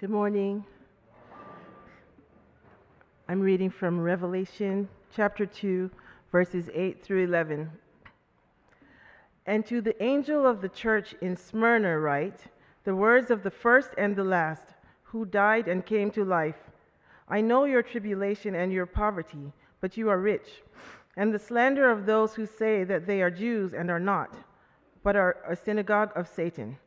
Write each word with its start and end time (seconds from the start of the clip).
Good 0.00 0.08
morning. 0.08 0.64
I'm 3.28 3.38
reading 3.38 3.68
from 3.68 4.00
Revelation 4.00 4.88
chapter 5.14 5.44
2, 5.44 5.90
verses 6.32 6.70
8 6.72 7.04
through 7.04 7.24
11. 7.24 7.70
And 9.44 9.66
to 9.66 9.82
the 9.82 10.02
angel 10.02 10.46
of 10.46 10.62
the 10.62 10.70
church 10.70 11.14
in 11.20 11.36
Smyrna, 11.36 11.98
write 11.98 12.44
the 12.84 12.96
words 12.96 13.30
of 13.30 13.42
the 13.42 13.50
first 13.50 13.90
and 13.98 14.16
the 14.16 14.24
last, 14.24 14.68
who 15.02 15.26
died 15.26 15.68
and 15.68 15.84
came 15.84 16.10
to 16.12 16.24
life. 16.24 16.70
I 17.28 17.42
know 17.42 17.64
your 17.64 17.82
tribulation 17.82 18.54
and 18.54 18.72
your 18.72 18.86
poverty, 18.86 19.52
but 19.82 19.98
you 19.98 20.08
are 20.08 20.18
rich, 20.18 20.62
and 21.18 21.34
the 21.34 21.38
slander 21.38 21.90
of 21.90 22.06
those 22.06 22.36
who 22.36 22.46
say 22.46 22.84
that 22.84 23.06
they 23.06 23.20
are 23.20 23.30
Jews 23.30 23.74
and 23.74 23.90
are 23.90 24.00
not, 24.00 24.34
but 25.02 25.14
are 25.14 25.36
a 25.46 25.54
synagogue 25.54 26.12
of 26.16 26.26
Satan. 26.26 26.78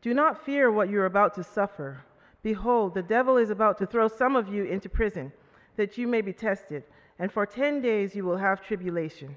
Do 0.00 0.14
not 0.14 0.42
fear 0.42 0.72
what 0.72 0.88
you 0.88 1.00
are 1.00 1.04
about 1.04 1.34
to 1.34 1.44
suffer. 1.44 2.04
Behold, 2.42 2.94
the 2.94 3.02
devil 3.02 3.36
is 3.36 3.50
about 3.50 3.78
to 3.78 3.86
throw 3.86 4.08
some 4.08 4.34
of 4.34 4.52
you 4.52 4.64
into 4.64 4.88
prison, 4.88 5.32
that 5.76 5.96
you 5.96 6.08
may 6.08 6.20
be 6.20 6.32
tested, 6.32 6.82
and 7.18 7.30
for 7.30 7.46
ten 7.46 7.80
days 7.80 8.16
you 8.16 8.24
will 8.24 8.36
have 8.36 8.60
tribulation. 8.60 9.36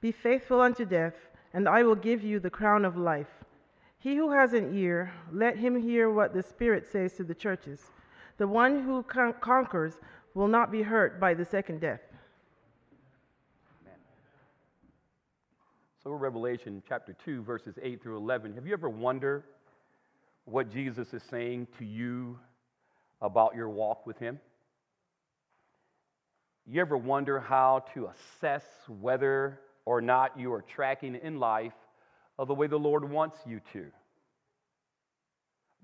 Be 0.00 0.10
faithful 0.10 0.60
unto 0.60 0.84
death, 0.84 1.14
and 1.52 1.68
I 1.68 1.82
will 1.82 1.94
give 1.94 2.22
you 2.22 2.40
the 2.40 2.50
crown 2.50 2.84
of 2.84 2.96
life. 2.96 3.44
He 3.98 4.16
who 4.16 4.30
has 4.32 4.52
an 4.52 4.74
ear, 4.74 5.12
let 5.32 5.58
him 5.58 5.80
hear 5.80 6.10
what 6.10 6.32
the 6.32 6.42
Spirit 6.42 6.86
says 6.86 7.14
to 7.14 7.24
the 7.24 7.34
churches. 7.34 7.90
The 8.38 8.46
one 8.46 8.82
who 8.82 9.02
con- 9.02 9.34
conquers 9.40 9.94
will 10.34 10.48
not 10.48 10.70
be 10.70 10.82
hurt 10.82 11.18
by 11.18 11.34
the 11.34 11.44
second 11.44 11.80
death. 11.80 12.00
Amen. 13.82 13.98
So, 16.02 16.12
Revelation 16.12 16.82
chapter 16.86 17.14
2, 17.24 17.42
verses 17.42 17.78
8 17.82 18.02
through 18.02 18.18
11. 18.18 18.54
Have 18.54 18.66
you 18.66 18.74
ever 18.74 18.90
wondered 18.90 19.44
what 20.44 20.70
Jesus 20.70 21.12
is 21.12 21.22
saying 21.28 21.66
to 21.78 21.84
you 21.84 22.38
about 23.20 23.54
your 23.54 23.68
walk 23.68 24.06
with 24.06 24.18
Him? 24.18 24.40
You 26.66 26.80
ever 26.80 26.96
wonder 26.96 27.38
how 27.38 27.84
to 27.94 28.08
assess 28.08 28.64
whether 28.88 29.60
or 29.84 30.00
not 30.00 30.38
you 30.38 30.52
are 30.52 30.62
tracking 30.62 31.14
in 31.14 31.38
life 31.38 31.72
of 32.38 32.48
the 32.48 32.54
way 32.54 32.66
the 32.66 32.78
Lord 32.78 33.08
wants 33.08 33.38
you 33.46 33.60
to? 33.72 33.86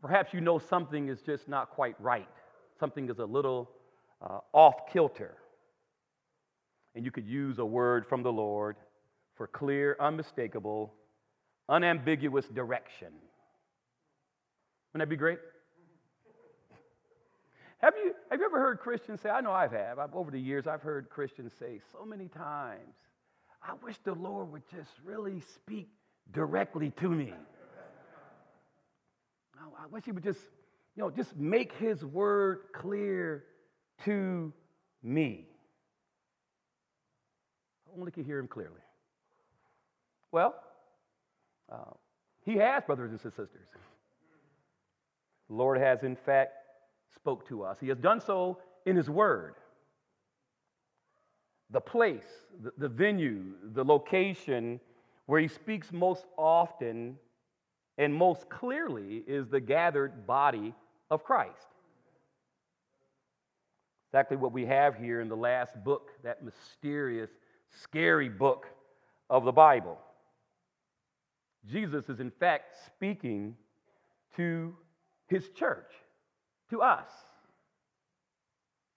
Perhaps 0.01 0.35
you 0.35 0.41
know 0.41 0.59
something 0.59 1.09
is 1.09 1.21
just 1.23 1.49
not 1.49 1.71
quite 1.71 1.95
right, 2.01 2.29
something 2.81 3.09
is 3.09 3.21
a 3.21 3.25
little 3.25 3.71
uh, 4.21 4.39
off 4.53 4.75
kilter. 4.93 5.37
And 6.95 7.05
you 7.05 7.13
could 7.13 7.27
use 7.27 7.59
a 7.59 7.65
word 7.65 8.07
from 8.09 8.25
the 8.25 8.33
Lord 8.33 8.77
for 9.37 9.47
clear, 9.47 9.97
unmistakable, 10.01 10.93
unambiguous 11.69 12.47
direction. 12.47 13.13
Wouldn't 14.93 15.09
that 15.09 15.11
be 15.11 15.17
great? 15.17 15.39
Have 17.83 17.95
you, 17.97 18.15
have 18.31 18.39
you 18.39 18.47
ever 18.47 18.61
heard 18.61 18.79
Christians 18.79 19.21
say, 19.21 19.29
I 19.29 19.41
know 19.41 19.51
I 19.51 19.67
have, 19.67 19.99
I've, 19.99 20.15
over 20.15 20.31
the 20.31 20.39
years, 20.39 20.69
I've 20.69 20.83
heard 20.83 21.11
Christians 21.11 21.53
say 21.59 21.81
so 21.93 22.05
many 22.05 22.29
times, 22.29 22.95
I 23.61 23.75
wish 23.83 23.97
the 24.05 24.15
Lord 24.15 24.53
would 24.53 24.63
just 24.71 24.91
really 25.05 25.43
speak 25.55 25.89
directly 26.33 26.93
to 27.01 27.09
me. 27.09 27.33
I 29.59 29.87
wish 29.91 30.05
he 30.05 30.13
would 30.13 30.23
just, 30.23 30.41
you 30.97 31.03
know, 31.03 31.11
just 31.11 31.37
make 31.37 31.73
his 31.75 32.05
word 32.05 32.61
clear 32.73 33.45
to 34.05 34.53
me. 35.03 35.47
I 37.87 37.99
only 37.99 38.13
can 38.13 38.25
hear 38.25 38.39
him 38.39 38.49
clearly. 38.49 38.81
Well, 40.31 40.55
uh, 41.71 41.93
he 42.45 42.57
has 42.57 42.85
brothers 42.85 43.11
and 43.11 43.21
sisters. 43.21 43.49
The 45.49 45.55
Lord 45.55 45.79
has, 45.79 46.03
in 46.03 46.17
fact, 46.17 46.55
spoke 47.15 47.47
to 47.49 47.63
us. 47.65 47.79
He 47.81 47.89
has 47.89 47.99
done 47.99 48.21
so 48.21 48.59
in 48.87 48.97
His 48.97 49.09
Word. 49.09 49.55
The 51.71 51.81
place, 51.81 52.27
the, 52.77 52.89
venue, 52.89 53.55
the 53.73 53.85
location 53.85 54.81
where 55.27 55.41
He 55.41 55.49
speaks 55.49 55.93
most 55.93 56.27
often 56.37 57.17
and 57.99 58.15
most 58.15 58.49
clearly 58.49 59.23
is 59.27 59.49
the 59.49 59.61
gathered 59.61 60.27
body 60.27 60.75
of 61.11 61.25
Christ. 61.25 61.69
Exactly 64.11 64.37
what 64.37 64.53
we 64.53 64.67
have 64.67 64.97
here 64.97 65.21
in 65.21 65.29
the 65.29 65.37
last 65.37 65.73
book, 65.85 66.11
that 66.23 66.45
mysterious, 66.45 67.31
scary 67.83 68.29
book 68.29 68.67
of 69.31 69.45
the 69.45 69.53
Bible. 69.53 69.99
Jesus 71.71 72.09
is, 72.09 72.21
in 72.21 72.31
fact, 72.31 72.75
speaking 72.87 73.57
to 74.37 74.75
his 75.29 75.49
church, 75.51 75.91
to 76.73 76.81
us, 76.81 77.11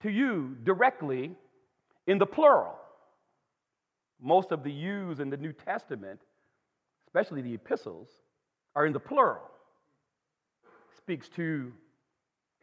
to 0.02 0.10
you 0.10 0.56
directly 0.64 1.30
in 2.06 2.16
the 2.18 2.26
plural. 2.26 2.74
Most 4.18 4.50
of 4.50 4.64
the 4.64 4.72
yous 4.72 5.18
in 5.18 5.28
the 5.28 5.36
New 5.36 5.52
Testament, 5.52 6.18
especially 7.06 7.42
the 7.42 7.52
epistles, 7.52 8.08
are 8.74 8.86
in 8.86 8.94
the 8.94 9.00
plural. 9.00 9.42
Speaks 10.96 11.28
to 11.36 11.70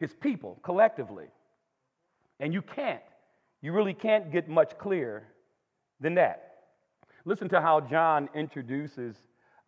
his 0.00 0.12
people 0.12 0.58
collectively. 0.64 1.26
And 2.40 2.52
you 2.52 2.60
can't, 2.60 3.02
you 3.62 3.72
really 3.72 3.94
can't 3.94 4.32
get 4.32 4.48
much 4.48 4.76
clearer 4.78 5.22
than 6.00 6.16
that. 6.16 6.54
Listen 7.24 7.48
to 7.50 7.60
how 7.60 7.80
John 7.80 8.28
introduces 8.34 9.14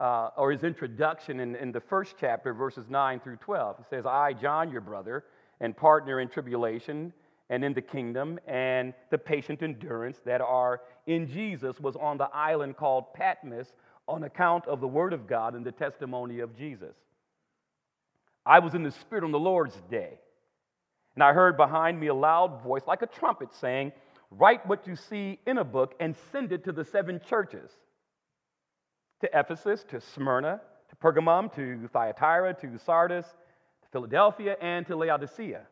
uh, 0.01 0.31
or 0.37 0.53
his 0.53 0.63
introduction 0.63 1.41
in, 1.41 1.57
in 1.57 1.73
the 1.73 1.81
first 1.81 2.17
chapter, 2.21 2.53
verses 2.53 2.87
9 2.89 3.21
through 3.21 3.37
12. 3.37 3.77
He 3.78 3.84
says, 3.89 4.05
I, 4.07 4.33
John, 4.33 4.71
your 4.71 4.83
brother, 4.83 5.25
and 5.61 5.77
partner 5.77 6.21
in 6.21 6.28
tribulation 6.28 7.12
and 7.49 7.65
in 7.65 7.72
the 7.72 7.83
kingdom 7.83 8.39
and 8.47 8.93
the 9.11 9.19
patient 9.19 9.62
endurance 9.62 10.19
that 10.25 10.41
are 10.41 10.81
in 11.06 11.28
Jesus, 11.28 11.78
was 11.81 11.97
on 11.97 12.19
the 12.19 12.28
island 12.34 12.77
called 12.77 13.15
Patmos 13.15 13.72
on 14.09 14.25
account 14.25 14.66
of 14.66 14.81
the 14.81 14.89
word 14.89 15.12
of 15.12 15.27
God 15.27 15.55
and 15.55 15.65
the 15.65 15.72
testimony 15.72 16.41
of 16.41 16.56
Jesus. 16.56 16.95
I 18.45 18.59
was 18.61 18.75
in 18.75 18.83
the 18.83 18.91
Spirit 18.91 19.25
on 19.25 19.33
the 19.33 19.39
Lord's 19.39 19.77
day, 19.91 20.19
and 21.15 21.22
I 21.25 21.33
heard 21.33 21.56
behind 21.56 21.99
me 21.99 22.09
a 22.09 22.15
loud 22.15 22.62
voice 22.62 22.83
like 22.87 23.03
a 23.03 23.06
trumpet 23.06 23.55
saying, 23.55 23.93
Write 24.31 24.66
what 24.66 24.87
you 24.87 24.97
see 24.97 25.39
in 25.47 25.59
a 25.59 25.65
book 25.65 25.95
and 26.00 26.15
send 26.33 26.53
it 26.53 26.65
to 26.65 26.72
the 26.72 26.84
seven 26.84 27.21
churches 27.28 27.71
to 29.21 29.31
Ephesus, 29.33 29.84
to 29.84 30.00
Smyrna, 30.00 30.61
to 30.89 30.97
Pergamum, 30.97 31.55
to 31.55 31.89
Thyatira, 31.89 32.55
to 32.55 32.78
Sardis, 32.78 33.27
Philadelphia, 33.92 34.56
and 34.60 34.86
to 34.86 34.97
Laodicea. 34.97 35.62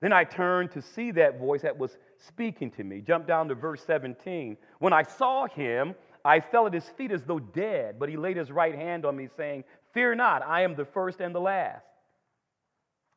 Then 0.00 0.12
I 0.12 0.24
turned 0.24 0.72
to 0.72 0.82
see 0.82 1.10
that 1.12 1.38
voice 1.38 1.62
that 1.62 1.78
was 1.78 1.96
speaking 2.18 2.70
to 2.72 2.84
me. 2.84 3.00
Jump 3.00 3.26
down 3.26 3.48
to 3.48 3.54
verse 3.54 3.82
17. 3.84 4.56
When 4.78 4.92
I 4.92 5.02
saw 5.02 5.46
him, 5.46 5.94
I 6.24 6.40
fell 6.40 6.66
at 6.66 6.74
his 6.74 6.88
feet 6.90 7.12
as 7.12 7.22
though 7.22 7.38
dead, 7.38 7.98
but 7.98 8.08
he 8.08 8.16
laid 8.16 8.36
his 8.36 8.50
right 8.50 8.74
hand 8.74 9.06
on 9.06 9.16
me, 9.16 9.28
saying, 9.36 9.64
Fear 9.94 10.16
not, 10.16 10.42
I 10.42 10.62
am 10.62 10.74
the 10.74 10.84
first 10.84 11.20
and 11.20 11.34
the 11.34 11.40
last. 11.40 11.86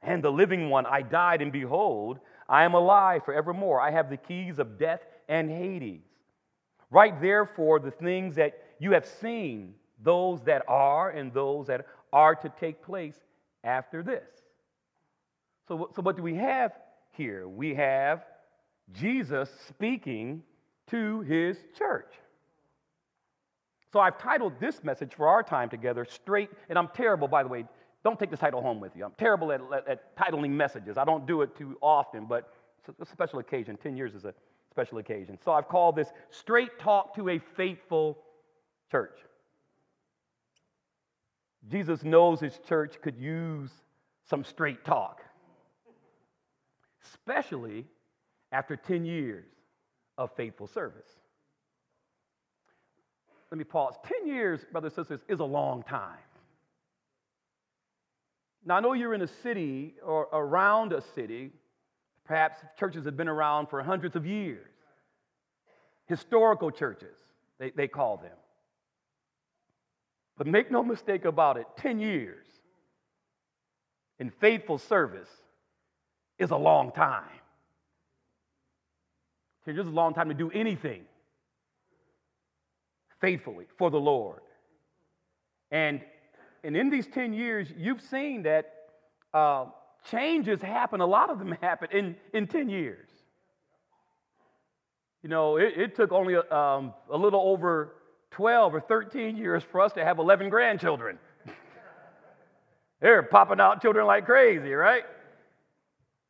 And 0.01 0.23
the 0.23 0.31
living 0.31 0.69
one, 0.69 0.85
I 0.85 1.01
died, 1.01 1.41
and 1.41 1.51
behold, 1.51 2.19
I 2.47 2.63
am 2.63 2.73
alive 2.73 3.25
forevermore. 3.25 3.81
I 3.81 3.91
have 3.91 4.09
the 4.09 4.17
keys 4.17 4.59
of 4.59 4.79
death 4.79 5.01
and 5.27 5.49
Hades. 5.49 6.01
Write 6.89 7.21
therefore 7.21 7.79
the 7.79 7.91
things 7.91 8.35
that 8.35 8.63
you 8.79 8.91
have 8.91 9.05
seen, 9.05 9.75
those 10.01 10.41
that 10.43 10.63
are 10.67 11.09
and 11.09 11.33
those 11.33 11.67
that 11.67 11.85
are 12.13 12.35
to 12.35 12.49
take 12.59 12.81
place 12.81 13.19
after 13.63 14.03
this. 14.03 14.27
So, 15.67 15.89
so 15.95 16.01
what 16.01 16.17
do 16.17 16.23
we 16.23 16.35
have 16.35 16.71
here? 17.11 17.47
We 17.47 17.75
have 17.75 18.25
Jesus 18.93 19.49
speaking 19.67 20.43
to 20.87 21.21
his 21.21 21.57
church. 21.77 22.13
So 23.91 23.99
I've 23.99 24.17
titled 24.17 24.53
this 24.59 24.83
message 24.83 25.13
for 25.15 25.27
our 25.27 25.43
time 25.43 25.69
together, 25.69 26.05
Straight, 26.05 26.49
and 26.69 26.77
I'm 26.77 26.89
terrible, 26.93 27.27
by 27.27 27.43
the 27.43 27.49
way. 27.49 27.65
Don't 28.03 28.17
take 28.17 28.29
this 28.29 28.39
title 28.39 28.61
home 28.61 28.79
with 28.79 28.95
you. 28.95 29.03
I'm 29.03 29.13
terrible 29.17 29.51
at, 29.51 29.61
at, 29.73 29.87
at 29.87 30.17
titling 30.17 30.51
messages. 30.51 30.97
I 30.97 31.05
don't 31.05 31.25
do 31.25 31.41
it 31.41 31.55
too 31.55 31.77
often, 31.81 32.25
but 32.25 32.53
it's 32.87 33.09
a 33.09 33.13
special 33.13 33.39
occasion. 33.39 33.77
10 33.77 33.97
years 33.97 34.15
is 34.15 34.25
a 34.25 34.33
special 34.71 34.99
occasion. 34.99 35.37
So 35.43 35.51
I've 35.51 35.67
called 35.67 35.95
this 35.95 36.09
Straight 36.29 36.79
Talk 36.79 37.15
to 37.15 37.29
a 37.29 37.39
Faithful 37.57 38.19
Church. 38.89 39.17
Jesus 41.67 42.03
knows 42.03 42.39
his 42.39 42.57
church 42.67 42.95
could 43.01 43.17
use 43.17 43.69
some 44.29 44.43
straight 44.43 44.85
talk, 44.85 45.21
especially 47.03 47.85
after 48.51 48.75
10 48.75 49.05
years 49.05 49.45
of 50.17 50.31
faithful 50.35 50.67
service. 50.67 51.07
Let 53.51 53.57
me 53.57 53.63
pause. 53.63 53.95
10 54.05 54.27
years, 54.27 54.61
brothers 54.71 54.93
and 54.97 55.07
sisters, 55.07 55.25
is 55.27 55.39
a 55.39 55.45
long 55.45 55.83
time. 55.83 56.17
Now, 58.65 58.75
I 58.75 58.79
know 58.79 58.93
you're 58.93 59.13
in 59.13 59.21
a 59.21 59.27
city 59.27 59.95
or 60.05 60.27
around 60.31 60.93
a 60.93 61.01
city, 61.01 61.51
perhaps 62.25 62.59
churches 62.79 63.05
have 63.05 63.17
been 63.17 63.29
around 63.29 63.67
for 63.67 63.81
hundreds 63.81 64.15
of 64.15 64.25
years. 64.25 64.67
Historical 66.05 66.69
churches, 66.69 67.17
they, 67.57 67.71
they 67.71 67.87
call 67.87 68.17
them. 68.17 68.35
But 70.39 70.47
make 70.47 70.71
no 70.71 70.81
mistake 70.81 71.25
about 71.25 71.57
it 71.57 71.67
10 71.79 71.99
years 71.99 72.45
in 74.19 74.31
faithful 74.39 74.77
service 74.77 75.27
is 76.39 76.51
a 76.51 76.55
long 76.55 76.93
time. 76.93 77.25
This 79.65 79.75
is 79.75 79.85
a 79.85 79.89
long 79.89 80.13
time 80.13 80.29
to 80.29 80.33
do 80.33 80.49
anything 80.49 81.01
faithfully 83.19 83.65
for 83.77 83.91
the 83.91 83.99
Lord. 83.99 84.39
And, 85.71 86.01
and 86.63 86.75
in 86.75 86.89
these 86.89 87.05
10 87.07 87.33
years, 87.33 87.67
you've 87.77 88.01
seen 88.01 88.43
that 88.43 88.73
uh, 89.33 89.65
changes 90.09 90.61
happen. 90.61 91.01
A 91.01 91.05
lot 91.05 91.29
of 91.29 91.37
them 91.37 91.51
happen 91.61 91.89
in, 91.91 92.15
in 92.33 92.47
10 92.47 92.69
years. 92.69 93.09
You 95.21 95.27
know, 95.27 95.57
it, 95.57 95.73
it 95.75 95.95
took 95.97 96.13
only 96.13 96.35
a, 96.35 96.49
um, 96.49 96.93
a 97.11 97.17
little 97.17 97.41
over 97.41 97.95
12 98.31 98.75
or 98.75 98.81
13 98.81 99.37
years 99.37 99.63
for 99.63 99.81
us 99.81 99.93
to 99.93 100.03
have 100.03 100.19
11 100.19 100.49
grandchildren. 100.49 101.17
They're 102.99 103.23
popping 103.23 103.59
out 103.59 103.81
children 103.81 104.05
like 104.05 104.25
crazy, 104.25 104.73
right? 104.73 105.03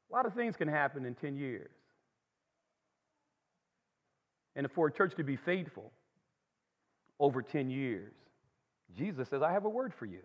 A 0.09 0.15
lot 0.15 0.25
of 0.25 0.33
things 0.33 0.55
can 0.55 0.67
happen 0.67 1.05
in 1.05 1.15
10 1.15 1.37
years. 1.37 1.69
And 4.55 4.69
for 4.71 4.87
a 4.87 4.91
church 4.91 5.15
to 5.15 5.23
be 5.23 5.35
faithful 5.35 5.91
over 7.19 7.41
10 7.41 7.69
years, 7.69 8.13
Jesus 8.97 9.29
says, 9.29 9.41
I 9.41 9.51
have 9.51 9.65
a 9.65 9.69
word 9.69 9.93
for 9.93 10.05
you, 10.05 10.23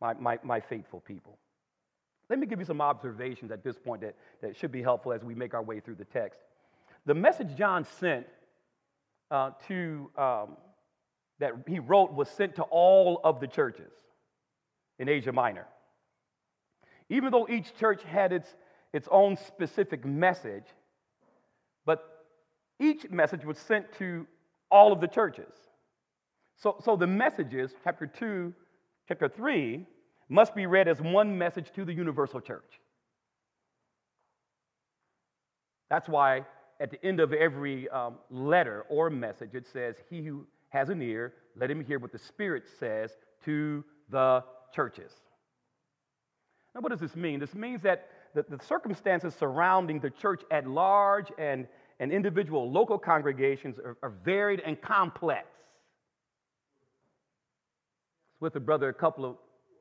my, 0.00 0.14
my, 0.14 0.38
my 0.42 0.60
faithful 0.60 1.00
people. 1.00 1.38
Let 2.28 2.38
me 2.38 2.46
give 2.46 2.58
you 2.58 2.64
some 2.64 2.80
observations 2.80 3.50
at 3.50 3.62
this 3.62 3.76
point 3.78 4.02
that, 4.02 4.14
that 4.42 4.56
should 4.56 4.72
be 4.72 4.82
helpful 4.82 5.12
as 5.12 5.24
we 5.24 5.34
make 5.34 5.54
our 5.54 5.62
way 5.62 5.80
through 5.80 5.94
the 5.94 6.04
text. 6.04 6.40
The 7.06 7.14
message 7.14 7.56
John 7.56 7.84
sent 7.98 8.26
uh, 9.30 9.50
to, 9.68 10.10
um, 10.16 10.56
that 11.38 11.52
he 11.66 11.78
wrote 11.78 12.12
was 12.12 12.28
sent 12.28 12.56
to 12.56 12.62
all 12.64 13.20
of 13.24 13.40
the 13.40 13.46
churches 13.46 13.92
in 14.98 15.08
Asia 15.08 15.32
Minor. 15.32 15.66
Even 17.08 17.30
though 17.30 17.46
each 17.48 17.76
church 17.76 18.02
had 18.02 18.32
its, 18.32 18.54
its 18.92 19.08
own 19.10 19.36
specific 19.36 20.04
message, 20.04 20.64
but 21.84 22.24
each 22.80 23.08
message 23.10 23.44
was 23.44 23.58
sent 23.58 23.92
to 23.98 24.26
all 24.70 24.92
of 24.92 25.00
the 25.00 25.06
churches. 25.06 25.52
So, 26.56 26.76
so 26.82 26.96
the 26.96 27.06
messages, 27.06 27.72
chapter 27.84 28.06
2, 28.06 28.52
chapter 29.08 29.28
3, 29.28 29.86
must 30.28 30.54
be 30.54 30.66
read 30.66 30.88
as 30.88 31.00
one 31.00 31.36
message 31.36 31.70
to 31.74 31.84
the 31.84 31.92
universal 31.92 32.40
church. 32.40 32.80
That's 35.88 36.08
why 36.08 36.44
at 36.80 36.90
the 36.90 37.04
end 37.04 37.20
of 37.20 37.32
every 37.32 37.88
um, 37.88 38.16
letter 38.30 38.84
or 38.88 39.10
message, 39.10 39.54
it 39.54 39.66
says, 39.72 39.96
He 40.10 40.22
who 40.22 40.46
has 40.68 40.88
an 40.88 41.00
ear, 41.00 41.32
let 41.56 41.70
him 41.70 41.84
hear 41.84 41.98
what 41.98 42.12
the 42.12 42.18
Spirit 42.18 42.64
says 42.78 43.16
to 43.44 43.84
the 44.10 44.44
churches. 44.74 45.12
Now, 46.74 46.82
what 46.82 46.90
does 46.90 47.00
this 47.00 47.16
mean? 47.16 47.40
This 47.40 47.54
means 47.54 47.80
that 47.82 48.08
the, 48.34 48.44
the 48.48 48.62
circumstances 48.62 49.34
surrounding 49.34 50.00
the 50.00 50.10
church 50.10 50.42
at 50.50 50.66
large 50.66 51.32
and, 51.38 51.66
and 51.98 52.12
individual 52.12 52.70
local 52.70 52.98
congregations 52.98 53.78
are, 53.78 53.96
are 54.02 54.12
varied 54.24 54.60
and 54.60 54.80
complex. 54.80 55.46
With 58.38 58.54
a 58.56 58.60
brother 58.60 58.90
a 58.90 58.94
couple 58.94 59.24
of 59.24 59.36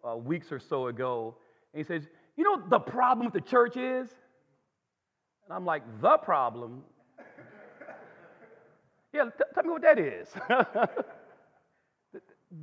uh, 0.09 0.15
weeks 0.15 0.49
or 0.49 0.59
so 0.59 0.87
ago, 0.87 1.35
and 1.73 1.83
he 1.83 1.85
says, 1.85 2.03
You 2.37 2.45
know 2.45 2.63
the 2.69 2.79
problem 2.79 3.25
with 3.25 3.33
the 3.33 3.49
church 3.49 3.75
is? 3.75 4.07
And 5.45 5.55
I'm 5.55 5.65
like, 5.65 5.83
The 6.01 6.17
problem? 6.17 6.83
yeah, 9.13 9.25
t- 9.25 9.43
tell 9.53 9.63
me 9.63 9.69
what 9.69 9.81
that 9.83 9.99
is. 9.99 10.27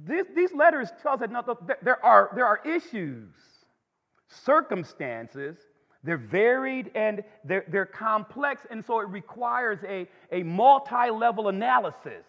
this, 0.06 0.26
these 0.34 0.52
letters 0.52 0.90
tell 1.02 1.14
us 1.14 1.20
that 1.20 1.30
no, 1.30 1.42
there, 1.82 2.04
are, 2.04 2.30
there 2.34 2.46
are 2.46 2.60
issues, 2.64 3.32
circumstances, 4.28 5.56
they're 6.04 6.16
varied 6.16 6.90
and 6.94 7.22
they're, 7.44 7.64
they're 7.68 7.86
complex, 7.86 8.62
and 8.70 8.84
so 8.84 9.00
it 9.00 9.08
requires 9.08 9.78
a, 9.86 10.08
a 10.32 10.42
multi 10.42 11.10
level 11.10 11.48
analysis 11.48 12.24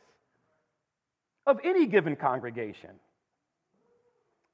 of 1.47 1.59
any 1.63 1.87
given 1.87 2.15
congregation 2.15 2.91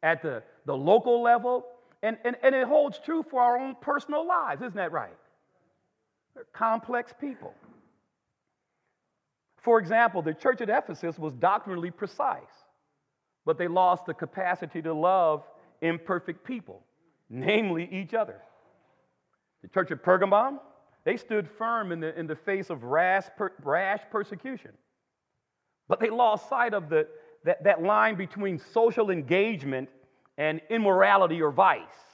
at 0.01 0.21
the, 0.21 0.41
the 0.65 0.75
local 0.75 1.21
level, 1.21 1.65
and, 2.01 2.17
and, 2.23 2.37
and 2.41 2.55
it 2.55 2.65
holds 2.65 2.99
true 3.03 3.23
for 3.29 3.41
our 3.41 3.57
own 3.57 3.75
personal 3.81 4.25
lives, 4.25 4.61
isn't 4.61 4.75
that 4.75 4.93
right? 4.93 5.15
They're 6.33 6.45
complex 6.53 7.13
people. 7.19 7.53
For 9.61 9.79
example, 9.79 10.21
the 10.21 10.33
church 10.33 10.61
at 10.61 10.69
Ephesus 10.69 11.19
was 11.19 11.33
doctrinally 11.33 11.91
precise, 11.91 12.43
but 13.45 13.57
they 13.57 13.67
lost 13.67 14.05
the 14.05 14.13
capacity 14.13 14.81
to 14.81 14.93
love 14.93 15.43
imperfect 15.81 16.45
people, 16.45 16.81
namely 17.29 17.89
each 17.91 18.13
other. 18.13 18.41
The 19.61 19.67
church 19.67 19.91
at 19.91 20.03
Pergamum, 20.03 20.59
they 21.03 21.17
stood 21.17 21.49
firm 21.57 21.91
in 21.91 21.99
the, 21.99 22.17
in 22.17 22.27
the 22.27 22.35
face 22.35 22.69
of 22.69 22.83
rash, 22.83 23.25
per, 23.37 23.51
rash 23.63 24.01
persecution, 24.11 24.71
but 25.87 25.99
they 25.99 26.09
lost 26.09 26.47
sight 26.47 26.73
of 26.73 26.89
the, 26.89 27.07
that, 27.43 27.63
that 27.63 27.81
line 27.81 28.15
between 28.15 28.59
social 28.59 29.09
engagement 29.09 29.89
and 30.37 30.61
immorality 30.69 31.41
or 31.41 31.51
vice. 31.51 32.08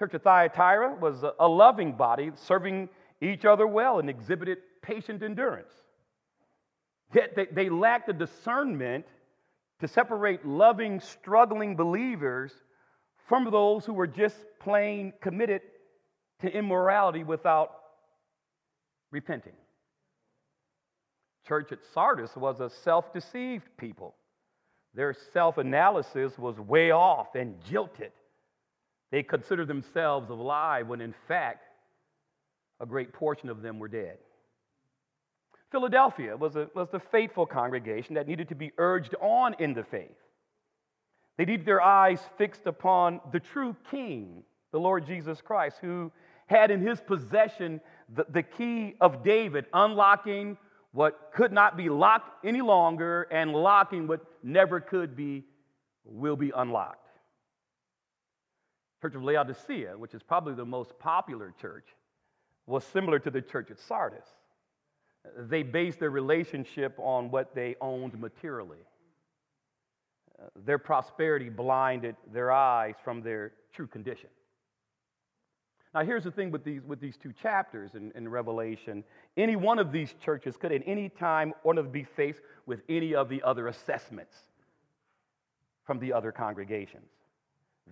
Church 0.00 0.14
of 0.14 0.22
Thyatira 0.22 0.96
was 0.96 1.22
a, 1.38 1.46
loving 1.46 1.92
body, 1.92 2.32
serving 2.34 2.88
each 3.20 3.44
other 3.44 3.68
well 3.68 4.00
and 4.00 4.10
exhibited 4.10 4.58
patient 4.82 5.22
endurance. 5.22 5.72
Yet 7.14 7.36
they, 7.36 7.46
they 7.46 7.68
lacked 7.68 8.08
the 8.08 8.12
discernment 8.12 9.04
to 9.80 9.86
separate 9.86 10.44
loving, 10.44 10.98
struggling 10.98 11.76
believers 11.76 12.50
from 13.28 13.48
those 13.48 13.84
who 13.84 13.92
were 13.92 14.08
just 14.08 14.36
plain 14.58 15.12
committed 15.20 15.60
to 16.40 16.52
immorality 16.52 17.22
without 17.22 17.70
repenting 19.12 19.52
church 21.50 21.72
at 21.72 21.80
Sardis 21.92 22.36
was 22.36 22.60
a 22.60 22.70
self 22.70 23.12
deceived 23.12 23.66
people. 23.76 24.14
Their 24.94 25.16
self 25.32 25.58
analysis 25.58 26.38
was 26.38 26.60
way 26.60 26.92
off 26.92 27.34
and 27.34 27.56
jilted. 27.68 28.12
They 29.10 29.22
considered 29.22 29.68
themselves 29.68 30.30
alive 30.30 30.86
when, 30.86 31.00
in 31.00 31.14
fact, 31.26 31.64
a 32.80 32.86
great 32.86 33.12
portion 33.12 33.48
of 33.48 33.62
them 33.62 33.78
were 33.78 33.88
dead. 33.88 34.18
Philadelphia 35.70 36.36
was, 36.36 36.56
a, 36.56 36.68
was 36.74 36.88
the 36.90 36.98
faithful 36.98 37.46
congregation 37.46 38.14
that 38.14 38.26
needed 38.26 38.48
to 38.48 38.54
be 38.54 38.72
urged 38.78 39.14
on 39.20 39.54
in 39.58 39.74
the 39.74 39.84
faith. 39.84 40.16
They 41.36 41.44
needed 41.44 41.66
their 41.66 41.80
eyes 41.80 42.20
fixed 42.38 42.66
upon 42.66 43.20
the 43.32 43.40
true 43.40 43.76
King, 43.90 44.42
the 44.72 44.80
Lord 44.80 45.06
Jesus 45.06 45.40
Christ, 45.40 45.78
who 45.80 46.10
had 46.46 46.70
in 46.70 46.80
his 46.80 47.00
possession 47.00 47.80
the, 48.12 48.26
the 48.28 48.42
key 48.42 48.94
of 49.00 49.22
David, 49.22 49.66
unlocking 49.72 50.58
what 50.92 51.30
could 51.32 51.52
not 51.52 51.76
be 51.76 51.88
locked 51.88 52.44
any 52.44 52.60
longer 52.60 53.28
and 53.30 53.52
locking 53.52 54.08
what 54.08 54.24
never 54.42 54.80
could 54.80 55.14
be 55.14 55.44
will 56.04 56.36
be 56.36 56.50
unlocked. 56.54 57.06
Church 59.00 59.14
of 59.14 59.22
Laodicea, 59.22 59.96
which 59.96 60.14
is 60.14 60.22
probably 60.22 60.54
the 60.54 60.64
most 60.64 60.98
popular 60.98 61.54
church, 61.60 61.86
was 62.66 62.84
similar 62.84 63.18
to 63.18 63.30
the 63.30 63.40
church 63.40 63.70
at 63.70 63.78
Sardis. 63.78 64.26
They 65.36 65.62
based 65.62 66.00
their 66.00 66.10
relationship 66.10 66.94
on 66.98 67.30
what 67.30 67.54
they 67.54 67.76
owned 67.80 68.18
materially. 68.18 68.78
Their 70.64 70.78
prosperity 70.78 71.48
blinded 71.48 72.16
their 72.32 72.52
eyes 72.52 72.94
from 73.04 73.22
their 73.22 73.52
true 73.72 73.86
condition. 73.86 74.30
Now, 75.92 76.04
here's 76.04 76.24
the 76.24 76.30
thing 76.30 76.50
with 76.50 76.64
these, 76.64 76.82
with 76.82 77.00
these 77.00 77.16
two 77.16 77.32
chapters 77.32 77.94
in, 77.94 78.12
in 78.14 78.28
Revelation. 78.28 79.02
Any 79.36 79.56
one 79.56 79.78
of 79.78 79.90
these 79.90 80.14
churches 80.24 80.56
could 80.56 80.72
at 80.72 80.82
any 80.86 81.08
time 81.08 81.52
one 81.62 81.78
of 81.78 81.90
be 81.90 82.04
faced 82.04 82.42
with 82.64 82.82
any 82.88 83.14
of 83.14 83.28
the 83.28 83.42
other 83.42 83.66
assessments 83.66 84.36
from 85.84 85.98
the 85.98 86.12
other 86.12 86.30
congregations. 86.30 87.10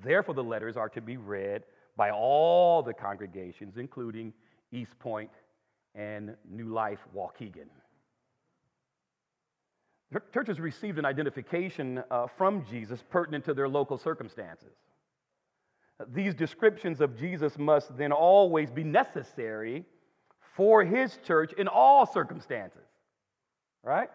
Therefore, 0.05 0.35
the 0.35 0.45
letters 0.45 0.77
are 0.77 0.89
to 0.91 1.01
be 1.01 1.17
read 1.17 1.65
by 1.97 2.11
all 2.11 2.83
the 2.83 2.95
congregations, 2.95 3.77
including 3.77 4.33
East 4.73 4.99
Point 4.99 5.31
and 5.95 6.37
New 6.49 6.69
Life 6.69 7.01
Waukegan. 7.15 7.69
Churches 10.33 10.59
received 10.59 10.99
an 10.99 11.05
identification 11.05 12.03
uh, 12.11 12.27
from 12.39 12.65
Jesus 12.71 13.03
pertinent 13.11 13.45
to 13.45 13.53
their 13.53 13.69
local 13.69 13.99
circumstances. 13.99 14.73
These 16.15 16.35
descriptions 16.35 17.01
of 17.01 17.19
Jesus 17.19 17.59
must 17.59 17.97
then 17.97 18.13
always 18.13 18.71
be 18.71 18.85
necessary 18.85 19.85
for 20.57 20.85
his 20.85 21.19
church 21.27 21.53
in 21.55 21.69
all 21.69 22.07
circumstances, 22.07 22.87
right? 23.83 24.09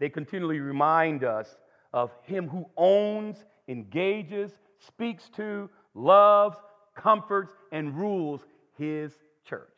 They 0.00 0.08
continually 0.08 0.60
remind 0.60 1.22
us 1.22 1.56
of 1.92 2.10
him 2.22 2.48
who 2.48 2.66
owns, 2.76 3.36
engages, 3.68 4.50
speaks 4.86 5.28
to, 5.36 5.68
loves, 5.94 6.56
comforts, 6.96 7.52
and 7.72 7.96
rules 7.96 8.40
his 8.78 9.12
church. 9.48 9.68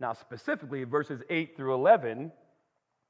Now, 0.00 0.12
specifically, 0.12 0.84
verses 0.84 1.22
8 1.30 1.56
through 1.56 1.74
11, 1.74 2.32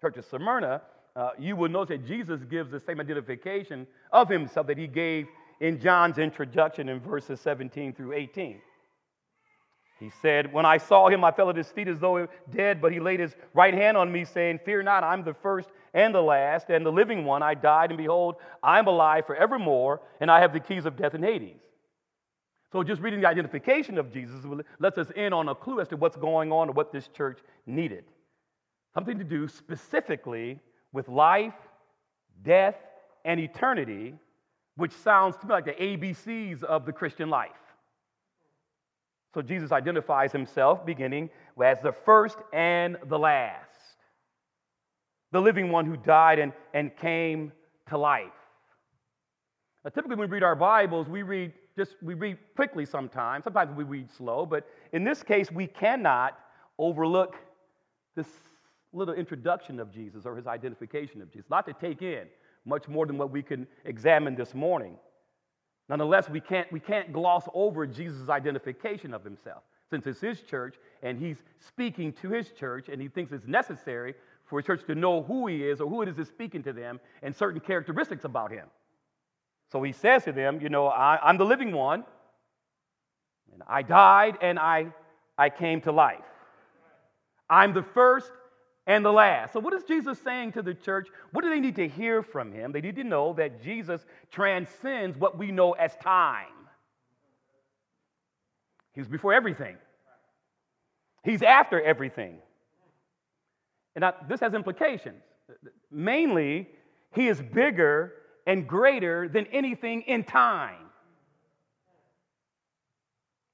Church 0.00 0.16
of 0.16 0.24
Smyrna, 0.26 0.82
uh, 1.16 1.30
you 1.38 1.56
will 1.56 1.68
notice 1.68 1.96
that 1.96 2.06
Jesus 2.06 2.42
gives 2.44 2.70
the 2.70 2.80
same 2.80 3.00
identification 3.00 3.86
of 4.12 4.28
himself 4.28 4.66
that 4.66 4.78
he 4.78 4.86
gave 4.86 5.26
in 5.60 5.80
John's 5.80 6.18
introduction 6.18 6.88
in 6.88 7.00
verses 7.00 7.40
17 7.40 7.94
through 7.94 8.12
18. 8.12 8.60
He 10.00 10.10
said, 10.22 10.52
When 10.52 10.66
I 10.66 10.78
saw 10.78 11.08
him, 11.08 11.24
I 11.24 11.30
fell 11.30 11.50
at 11.50 11.56
his 11.56 11.70
feet 11.70 11.88
as 11.88 12.00
though 12.00 12.26
dead, 12.50 12.80
but 12.80 12.92
he 12.92 13.00
laid 13.00 13.20
his 13.20 13.34
right 13.54 13.74
hand 13.74 13.96
on 13.96 14.10
me, 14.10 14.24
saying, 14.24 14.60
Fear 14.64 14.82
not, 14.82 15.04
I'm 15.04 15.22
the 15.22 15.34
first 15.34 15.68
and 15.92 16.14
the 16.14 16.20
last, 16.20 16.68
and 16.68 16.84
the 16.84 16.92
living 16.92 17.24
one. 17.24 17.42
I 17.42 17.54
died, 17.54 17.90
and 17.90 17.98
behold, 17.98 18.36
I'm 18.62 18.86
alive 18.86 19.26
forevermore, 19.26 20.00
and 20.20 20.30
I 20.30 20.40
have 20.40 20.52
the 20.52 20.60
keys 20.60 20.84
of 20.84 20.96
death 20.96 21.14
and 21.14 21.24
Hades. 21.24 21.60
So, 22.72 22.82
just 22.82 23.00
reading 23.00 23.20
the 23.20 23.28
identification 23.28 23.98
of 23.98 24.12
Jesus 24.12 24.44
lets 24.80 24.98
us 24.98 25.10
in 25.14 25.32
on 25.32 25.48
a 25.48 25.54
clue 25.54 25.80
as 25.80 25.86
to 25.88 25.96
what's 25.96 26.16
going 26.16 26.50
on 26.50 26.68
and 26.68 26.76
what 26.76 26.92
this 26.92 27.06
church 27.08 27.38
needed. 27.66 28.04
Something 28.94 29.18
to 29.18 29.24
do 29.24 29.46
specifically 29.46 30.58
with 30.92 31.08
life, 31.08 31.54
death, 32.42 32.74
and 33.24 33.38
eternity, 33.38 34.14
which 34.76 34.92
sounds 34.92 35.36
to 35.36 35.46
me 35.46 35.52
like 35.52 35.64
the 35.64 35.72
ABCs 35.72 36.64
of 36.64 36.84
the 36.84 36.92
Christian 36.92 37.30
life. 37.30 37.50
So 39.34 39.42
Jesus 39.42 39.72
identifies 39.72 40.30
himself 40.30 40.86
beginning 40.86 41.28
as 41.62 41.80
the 41.80 41.92
first 41.92 42.38
and 42.52 42.96
the 43.08 43.18
last, 43.18 43.68
the 45.32 45.40
living 45.40 45.70
one 45.70 45.86
who 45.86 45.96
died 45.96 46.38
and, 46.38 46.52
and 46.72 46.96
came 46.96 47.52
to 47.88 47.98
life. 47.98 48.30
Now, 49.84 49.90
typically, 49.90 50.16
when 50.16 50.30
we 50.30 50.34
read 50.34 50.44
our 50.44 50.54
Bibles, 50.54 51.08
we 51.08 51.22
read 51.22 51.52
just 51.76 51.96
we 52.00 52.14
read 52.14 52.38
quickly 52.54 52.86
sometimes. 52.86 53.44
Sometimes 53.44 53.76
we 53.76 53.82
read 53.82 54.08
slow, 54.10 54.46
but 54.46 54.66
in 54.92 55.02
this 55.02 55.22
case, 55.22 55.50
we 55.50 55.66
cannot 55.66 56.38
overlook 56.78 57.34
this 58.14 58.28
little 58.92 59.14
introduction 59.14 59.80
of 59.80 59.92
Jesus 59.92 60.24
or 60.24 60.36
his 60.36 60.46
identification 60.46 61.20
of 61.20 61.32
Jesus. 61.32 61.48
A 61.50 61.52
lot 61.52 61.66
to 61.66 61.72
take 61.72 62.00
in, 62.00 62.28
much 62.64 62.86
more 62.88 63.06
than 63.06 63.18
what 63.18 63.30
we 63.30 63.42
can 63.42 63.66
examine 63.84 64.36
this 64.36 64.54
morning. 64.54 64.96
Nonetheless, 65.88 66.30
we 66.30 66.40
can't, 66.40 66.70
we 66.72 66.80
can't 66.80 67.12
gloss 67.12 67.46
over 67.52 67.86
Jesus' 67.86 68.28
identification 68.28 69.12
of 69.12 69.22
himself 69.22 69.62
since 69.90 70.06
it's 70.06 70.20
his 70.20 70.40
church 70.40 70.76
and 71.02 71.18
he's 71.18 71.36
speaking 71.60 72.12
to 72.12 72.30
his 72.30 72.50
church 72.50 72.88
and 72.88 73.00
he 73.00 73.08
thinks 73.08 73.32
it's 73.32 73.46
necessary 73.46 74.14
for 74.46 74.58
a 74.58 74.62
church 74.62 74.84
to 74.86 74.94
know 74.94 75.22
who 75.22 75.46
he 75.46 75.62
is 75.62 75.80
or 75.80 75.88
who 75.88 76.02
it 76.02 76.08
is 76.08 76.16
that's 76.16 76.28
speaking 76.28 76.62
to 76.62 76.72
them 76.72 77.00
and 77.22 77.34
certain 77.34 77.60
characteristics 77.60 78.24
about 78.24 78.50
him. 78.50 78.66
So 79.70 79.82
he 79.82 79.92
says 79.92 80.24
to 80.24 80.32
them, 80.32 80.60
You 80.60 80.68
know, 80.68 80.86
I, 80.86 81.28
am 81.28 81.36
the 81.36 81.44
living 81.44 81.72
one, 81.72 82.04
and 83.52 83.62
I 83.66 83.82
died 83.82 84.38
and 84.40 84.58
I, 84.58 84.86
I 85.36 85.50
came 85.50 85.80
to 85.82 85.92
life. 85.92 86.18
I'm 87.48 87.74
the 87.74 87.82
first 87.82 88.30
and 88.86 89.04
the 89.04 89.12
last. 89.12 89.52
So, 89.52 89.60
what 89.60 89.72
is 89.72 89.82
Jesus 89.84 90.18
saying 90.18 90.52
to 90.52 90.62
the 90.62 90.74
church? 90.74 91.08
What 91.32 91.42
do 91.42 91.50
they 91.50 91.60
need 91.60 91.76
to 91.76 91.88
hear 91.88 92.22
from 92.22 92.52
him? 92.52 92.72
They 92.72 92.80
need 92.80 92.96
to 92.96 93.04
know 93.04 93.32
that 93.34 93.62
Jesus 93.62 94.04
transcends 94.30 95.16
what 95.16 95.38
we 95.38 95.50
know 95.50 95.72
as 95.72 95.96
time. 95.96 96.46
He's 98.92 99.08
before 99.08 99.32
everything, 99.32 99.76
He's 101.22 101.42
after 101.42 101.80
everything. 101.80 102.38
And 103.96 104.04
this 104.28 104.40
has 104.40 104.54
implications. 104.54 105.22
Mainly, 105.90 106.68
He 107.14 107.28
is 107.28 107.40
bigger 107.40 108.12
and 108.46 108.68
greater 108.68 109.28
than 109.28 109.46
anything 109.46 110.02
in 110.02 110.24
time. 110.24 110.76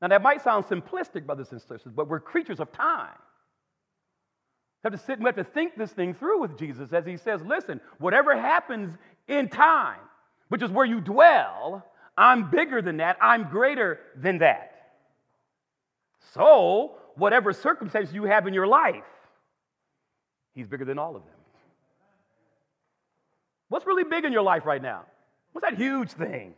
Now, 0.02 0.08
that 0.08 0.22
might 0.22 0.42
sound 0.42 0.64
simplistic, 0.64 1.26
brothers 1.26 1.52
and 1.52 1.60
sisters, 1.60 1.92
but 1.94 2.08
we're 2.08 2.20
creatures 2.20 2.58
of 2.58 2.72
time 2.72 3.18
have 4.84 4.92
to 4.92 4.98
sit 4.98 5.14
and 5.16 5.24
we 5.24 5.28
have 5.28 5.36
to 5.36 5.44
think 5.44 5.76
this 5.76 5.92
thing 5.92 6.14
through 6.14 6.40
with 6.40 6.58
Jesus 6.58 6.92
as 6.92 7.04
he 7.04 7.16
says, 7.16 7.42
listen, 7.42 7.80
whatever 7.98 8.38
happens 8.38 8.96
in 9.28 9.48
time, 9.48 10.00
which 10.48 10.62
is 10.62 10.70
where 10.70 10.86
you 10.86 11.00
dwell, 11.00 11.84
I'm 12.16 12.50
bigger 12.50 12.80
than 12.80 12.98
that, 12.98 13.18
I'm 13.20 13.50
greater 13.50 14.00
than 14.16 14.38
that. 14.38 14.72
So, 16.32 16.96
whatever 17.16 17.52
circumstances 17.52 18.14
you 18.14 18.24
have 18.24 18.46
in 18.46 18.54
your 18.54 18.66
life, 18.66 19.04
he's 20.54 20.66
bigger 20.66 20.84
than 20.84 20.98
all 20.98 21.16
of 21.16 21.22
them. 21.22 21.34
What's 23.68 23.86
really 23.86 24.04
big 24.04 24.24
in 24.24 24.32
your 24.32 24.42
life 24.42 24.64
right 24.64 24.82
now? 24.82 25.04
What's 25.52 25.68
that 25.68 25.78
huge 25.78 26.10
thing? 26.10 26.54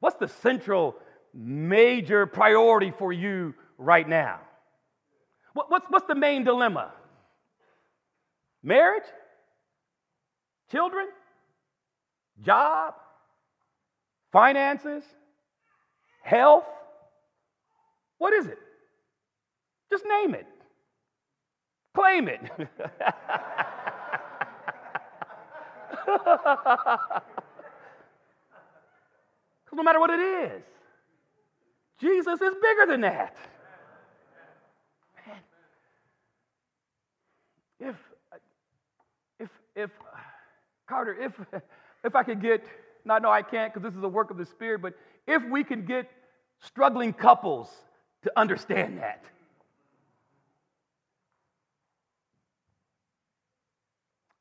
What's 0.00 0.16
the 0.16 0.28
central 0.28 0.96
major 1.34 2.26
priority 2.26 2.92
for 2.96 3.12
you 3.12 3.54
right 3.76 4.08
now? 4.08 4.40
what's, 5.52 5.86
what's 5.88 6.06
the 6.06 6.14
main 6.14 6.44
dilemma? 6.44 6.92
Marriage? 8.62 9.04
Children? 10.70 11.08
Job? 12.42 12.94
Finances? 14.32 15.02
Health? 16.22 16.64
What 18.18 18.34
is 18.34 18.46
it? 18.46 18.58
Just 19.90 20.04
name 20.06 20.34
it. 20.34 20.46
Claim 21.94 22.28
it. 22.28 22.40
no 29.72 29.82
matter 29.82 30.00
what 30.00 30.10
it 30.10 30.20
is, 30.20 30.62
Jesus 32.00 32.40
is 32.40 32.54
bigger 32.62 32.86
than 32.86 33.00
that. 33.02 33.36
Man. 35.26 35.36
If 37.90 37.96
if, 39.78 39.90
Carter, 40.88 41.16
if, 41.20 41.32
if 42.04 42.14
I 42.16 42.22
could 42.22 42.42
get, 42.42 42.64
no, 43.04 43.18
no, 43.18 43.30
I 43.30 43.42
can't 43.42 43.72
because 43.72 43.88
this 43.88 43.96
is 43.96 44.02
a 44.02 44.08
work 44.08 44.30
of 44.30 44.36
the 44.36 44.46
Spirit, 44.46 44.82
but 44.82 44.94
if 45.26 45.42
we 45.44 45.62
can 45.64 45.84
get 45.84 46.10
struggling 46.60 47.12
couples 47.12 47.70
to 48.24 48.32
understand 48.36 48.98
that. 48.98 49.22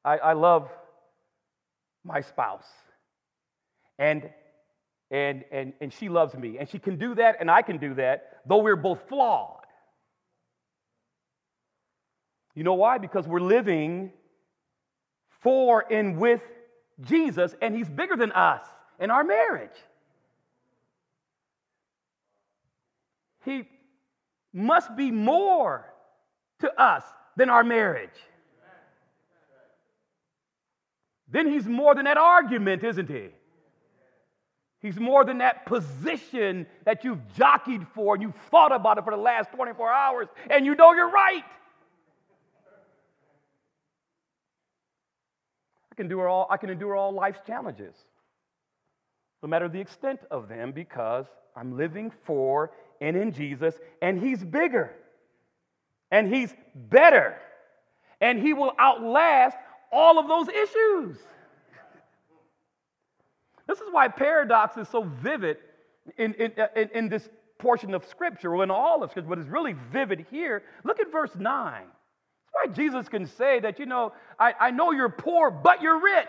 I, 0.04 0.18
I 0.18 0.34
love 0.34 0.70
my 2.04 2.22
spouse. 2.22 2.68
And 4.00 4.30
and, 5.10 5.46
and, 5.52 5.72
and 5.80 5.94
she 5.94 6.10
loves 6.10 6.36
me. 6.36 6.58
And 6.58 6.68
she 6.68 6.80
can 6.80 6.98
do 6.98 7.16
that, 7.16 7.38
and 7.40 7.50
I 7.50 7.62
can 7.62 7.78
do 7.78 7.94
that, 7.94 8.42
though 8.46 8.58
we're 8.58 8.76
both 8.76 9.00
flawed. 9.08 9.64
You 12.56 12.64
know 12.64 12.74
why? 12.74 12.98
Because 12.98 13.26
we're 13.26 13.40
living 13.40 14.12
for 15.42 15.86
and 15.92 16.18
with 16.18 16.42
Jesus, 17.02 17.56
and 17.62 17.76
He's 17.76 17.90
bigger 17.90 18.16
than 18.16 18.32
us 18.32 18.66
in 19.00 19.12
our 19.12 19.24
marriage. 19.24 19.70
He 23.46 23.68
must 24.54 24.96
be 24.96 25.12
more 25.12 25.86
to 26.60 26.82
us 26.82 27.04
than 27.36 27.50
our 27.50 27.64
marriage. 27.64 28.10
Then 31.30 31.48
He's 31.48 31.66
more 31.66 31.94
than 31.94 32.06
that 32.06 32.18
argument, 32.18 32.84
isn't 32.84 33.10
He? 33.10 33.30
He's 34.80 35.00
more 35.00 35.26
than 35.26 35.40
that 35.40 35.66
position 35.66 36.68
that 36.86 37.04
you've 37.04 37.20
jockeyed 37.36 37.86
for 37.96 38.14
and 38.14 38.22
you've 38.22 38.36
thought 38.52 38.72
about 38.72 38.98
it 38.98 39.04
for 39.04 39.12
the 39.12 39.22
last 39.22 39.52
24 39.52 39.92
hours 39.92 40.28
and 40.50 40.66
you 40.66 40.76
know 40.76 40.94
you're 40.94 41.10
right. 41.10 41.44
Can 45.98 46.06
endure 46.06 46.30
all, 46.30 46.48
I 46.50 46.58
can 46.58 46.70
endure 46.70 46.96
all 46.96 47.12
life's 47.12 47.40
challenges, 47.46 47.96
no 49.44 49.50
matter 49.50 49.68
the 49.68 49.80
extent 49.80 50.22
of 50.32 50.48
them, 50.48 50.72
because 50.72 51.26
I'm 51.56 51.76
living 51.76 52.12
for 52.24 52.72
and 53.02 53.16
in 53.18 53.34
Jesus, 53.34 53.76
and 54.02 54.20
He's 54.20 54.44
bigger, 54.44 54.92
and 56.12 56.34
He's 56.34 56.54
better, 56.76 57.36
and 58.22 58.40
He 58.40 58.54
will 58.54 58.72
outlast 58.80 59.58
all 59.92 60.20
of 60.20 60.28
those 60.28 60.48
issues. 60.48 61.18
This 63.68 63.80
is 63.80 63.88
why 63.92 64.08
paradox 64.08 64.78
is 64.78 64.88
so 64.88 65.04
vivid 65.04 65.58
in, 66.18 66.34
in, 66.36 66.54
in, 66.76 66.90
in 66.94 67.10
this 67.10 67.28
portion 67.60 67.94
of 67.94 68.06
Scripture, 68.06 68.56
or 68.56 68.64
in 68.64 68.72
all 68.72 69.04
of 69.04 69.10
Scripture, 69.10 69.30
but 69.30 69.40
it's 69.40 69.50
really 69.50 69.76
vivid 69.92 70.26
here. 70.32 70.64
Look 70.84 71.00
at 71.00 71.12
verse 71.12 71.36
9 71.36 71.84
why 72.58 72.74
Jesus 72.74 73.08
can 73.08 73.26
say 73.26 73.60
that, 73.60 73.80
you 73.80 73.86
know, 73.86 74.14
I, 74.40 74.54
I 74.60 74.72
know 74.72 74.92
you're 74.92 75.10
poor, 75.10 75.52
but 75.52 75.82
you're 75.82 76.02
rich. 76.02 76.28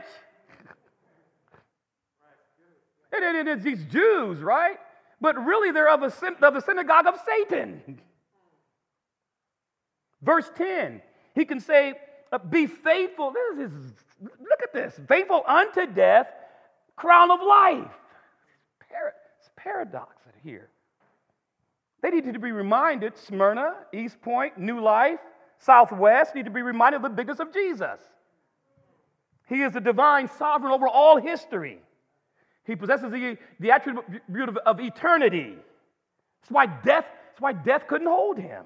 and 3.12 3.36
it 3.36 3.48
is 3.48 3.64
these 3.64 3.84
Jews, 3.84 4.38
right? 4.38 4.78
But 5.20 5.44
really, 5.44 5.72
they're 5.72 5.90
of, 5.90 6.02
a, 6.02 6.12
of 6.46 6.54
the 6.54 6.60
synagogue 6.60 7.06
of 7.06 7.14
Satan. 7.26 8.00
Verse 10.22 10.50
10, 10.56 11.00
he 11.34 11.44
can 11.44 11.60
say, 11.60 11.94
uh, 12.32 12.38
Be 12.38 12.66
faithful. 12.66 13.32
This 13.32 13.70
is, 13.70 13.72
look 14.20 14.62
at 14.62 14.72
this 14.72 15.00
faithful 15.08 15.42
unto 15.46 15.86
death, 15.86 16.28
crown 16.96 17.30
of 17.30 17.40
life. 17.40 17.90
It's 19.40 19.50
paradox 19.56 20.14
here. 20.42 20.70
They 22.02 22.10
need 22.10 22.32
to 22.32 22.38
be 22.38 22.52
reminded 22.52 23.16
Smyrna, 23.16 23.74
East 23.92 24.20
Point, 24.22 24.58
New 24.58 24.80
Life, 24.80 25.18
Southwest 25.60 26.34
need 26.34 26.44
to 26.44 26.50
be 26.50 26.62
reminded 26.62 26.98
of 26.98 27.02
the 27.02 27.08
bigness 27.08 27.40
of 27.40 27.52
Jesus. 27.52 28.00
He 29.48 29.62
is 29.62 29.72
the 29.72 29.80
divine 29.80 30.28
sovereign 30.38 30.72
over 30.72 30.86
all 30.86 31.20
history. 31.20 31.78
He 32.64 32.76
possesses 32.76 33.10
the, 33.10 33.38
the 33.60 33.70
attribute 33.70 34.48
of, 34.48 34.56
of 34.58 34.80
eternity. 34.80 35.54
That's 36.40 36.50
why 36.50 36.66
death, 36.66 37.06
that's 37.06 37.40
why 37.40 37.52
death 37.54 37.86
couldn't 37.88 38.06
hold 38.06 38.38
him. 38.38 38.64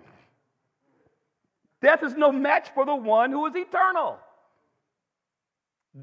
Death 1.80 2.02
is 2.02 2.14
no 2.14 2.30
match 2.30 2.68
for 2.74 2.84
the 2.84 2.94
one 2.94 3.30
who 3.30 3.46
is 3.46 3.54
eternal. 3.54 4.18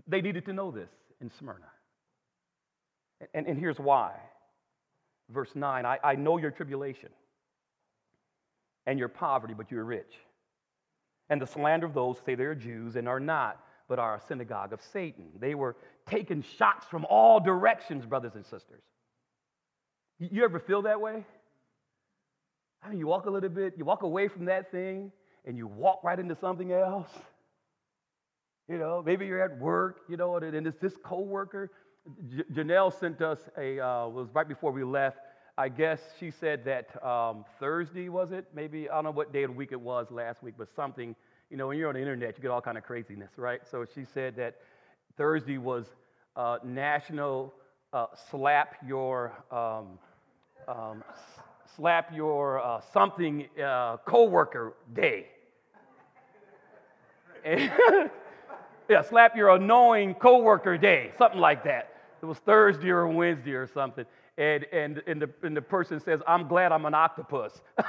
They 0.07 0.21
needed 0.21 0.45
to 0.45 0.53
know 0.53 0.71
this 0.71 0.89
in 1.21 1.31
Smyrna. 1.39 1.65
And, 3.33 3.47
and 3.47 3.57
here's 3.57 3.79
why. 3.79 4.13
Verse 5.29 5.49
9 5.53 5.85
I, 5.85 5.99
I 6.03 6.15
know 6.15 6.37
your 6.37 6.51
tribulation 6.51 7.09
and 8.85 8.97
your 8.97 9.09
poverty, 9.09 9.53
but 9.53 9.71
you're 9.71 9.83
rich. 9.83 10.13
And 11.29 11.41
the 11.41 11.47
slander 11.47 11.85
of 11.85 11.93
those 11.93 12.17
who 12.17 12.25
say 12.25 12.35
they're 12.35 12.55
Jews 12.55 12.95
and 12.95 13.07
are 13.07 13.19
not, 13.19 13.63
but 13.87 13.99
are 13.99 14.15
a 14.15 14.21
synagogue 14.21 14.73
of 14.73 14.81
Satan. 14.81 15.27
They 15.39 15.55
were 15.55 15.75
taking 16.07 16.41
shots 16.41 16.85
from 16.87 17.05
all 17.05 17.39
directions, 17.39 18.05
brothers 18.05 18.35
and 18.35 18.45
sisters. 18.45 18.81
You 20.19 20.43
ever 20.43 20.59
feel 20.59 20.81
that 20.83 20.99
way? 20.99 21.23
I 22.83 22.89
mean, 22.89 22.99
you 22.99 23.07
walk 23.07 23.25
a 23.25 23.29
little 23.29 23.49
bit, 23.49 23.73
you 23.77 23.85
walk 23.85 24.03
away 24.03 24.27
from 24.27 24.45
that 24.45 24.71
thing, 24.71 25.11
and 25.45 25.57
you 25.57 25.67
walk 25.67 26.03
right 26.03 26.19
into 26.19 26.35
something 26.35 26.71
else. 26.71 27.09
You 28.67 28.77
know, 28.77 29.01
maybe 29.05 29.25
you're 29.25 29.41
at 29.41 29.57
work, 29.59 30.01
you 30.07 30.17
know, 30.17 30.35
and 30.37 30.67
it's 30.67 30.77
this 30.77 30.95
coworker. 31.03 31.71
J- 32.29 32.43
Janelle 32.53 32.97
sent 32.97 33.21
us 33.21 33.39
a, 33.57 33.79
uh, 33.79 34.07
was 34.07 34.29
right 34.33 34.47
before 34.47 34.71
we 34.71 34.83
left. 34.83 35.17
I 35.59 35.67
guess 35.67 35.99
she 36.17 36.31
said 36.31 36.63
that 36.63 37.05
um, 37.05 37.43
Thursday, 37.59 38.07
was 38.07 38.31
it? 38.31 38.45
Maybe, 38.55 38.89
I 38.89 38.95
don't 38.95 39.03
know 39.03 39.11
what 39.11 39.33
day 39.33 39.43
of 39.43 39.51
the 39.51 39.57
week 39.57 39.73
it 39.73 39.81
was 39.81 40.07
last 40.09 40.41
week, 40.41 40.53
but 40.57 40.73
something, 40.73 41.13
you 41.49 41.57
know, 41.57 41.67
when 41.67 41.77
you're 41.77 41.89
on 41.89 41.95
the 41.95 41.99
internet, 41.99 42.37
you 42.37 42.41
get 42.41 42.49
all 42.49 42.61
kind 42.61 42.77
of 42.77 42.85
craziness, 42.85 43.31
right? 43.35 43.59
So 43.69 43.85
she 43.93 44.05
said 44.05 44.37
that 44.37 44.55
Thursday 45.17 45.57
was 45.57 45.87
uh, 46.37 46.59
National 46.63 47.53
uh, 47.91 48.05
Slap 48.31 48.75
Your, 48.87 49.33
um, 49.51 49.99
um, 50.69 51.03
slap 51.75 52.15
your 52.15 52.63
uh, 52.63 52.79
something 52.93 53.45
uh, 53.61 53.97
coworker 54.05 54.75
day. 54.93 55.27
yeah, 57.45 59.01
slap 59.09 59.35
your 59.35 59.49
annoying 59.49 60.13
coworker 60.13 60.77
day, 60.77 61.11
something 61.17 61.41
like 61.41 61.65
that. 61.65 61.95
It 62.21 62.25
was 62.25 62.37
Thursday 62.37 62.91
or 62.91 63.09
Wednesday 63.09 63.55
or 63.55 63.67
something. 63.67 64.05
And, 64.39 64.65
and, 64.71 65.03
and, 65.05 65.21
the, 65.21 65.29
and 65.43 65.55
the 65.55 65.61
person 65.61 65.99
says, 65.99 66.21
I'm 66.25 66.47
glad 66.47 66.71
I'm 66.71 66.85
an 66.85 66.93
octopus. 66.93 67.61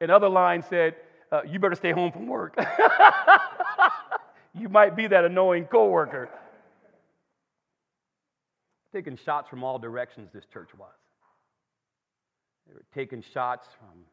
Another 0.00 0.30
line 0.30 0.62
said, 0.62 0.96
uh, 1.30 1.42
You 1.46 1.58
better 1.58 1.74
stay 1.74 1.92
home 1.92 2.10
from 2.10 2.26
work. 2.26 2.56
you 4.54 4.70
might 4.70 4.96
be 4.96 5.08
that 5.08 5.26
annoying 5.26 5.66
coworker. 5.66 6.30
Taking 8.94 9.18
shots 9.18 9.50
from 9.50 9.62
all 9.62 9.78
directions, 9.78 10.30
this 10.32 10.46
church 10.50 10.70
was. 10.78 10.88
They 12.66 12.72
were 12.72 12.86
taking 12.94 13.22
shots 13.34 13.68
from 13.78 14.04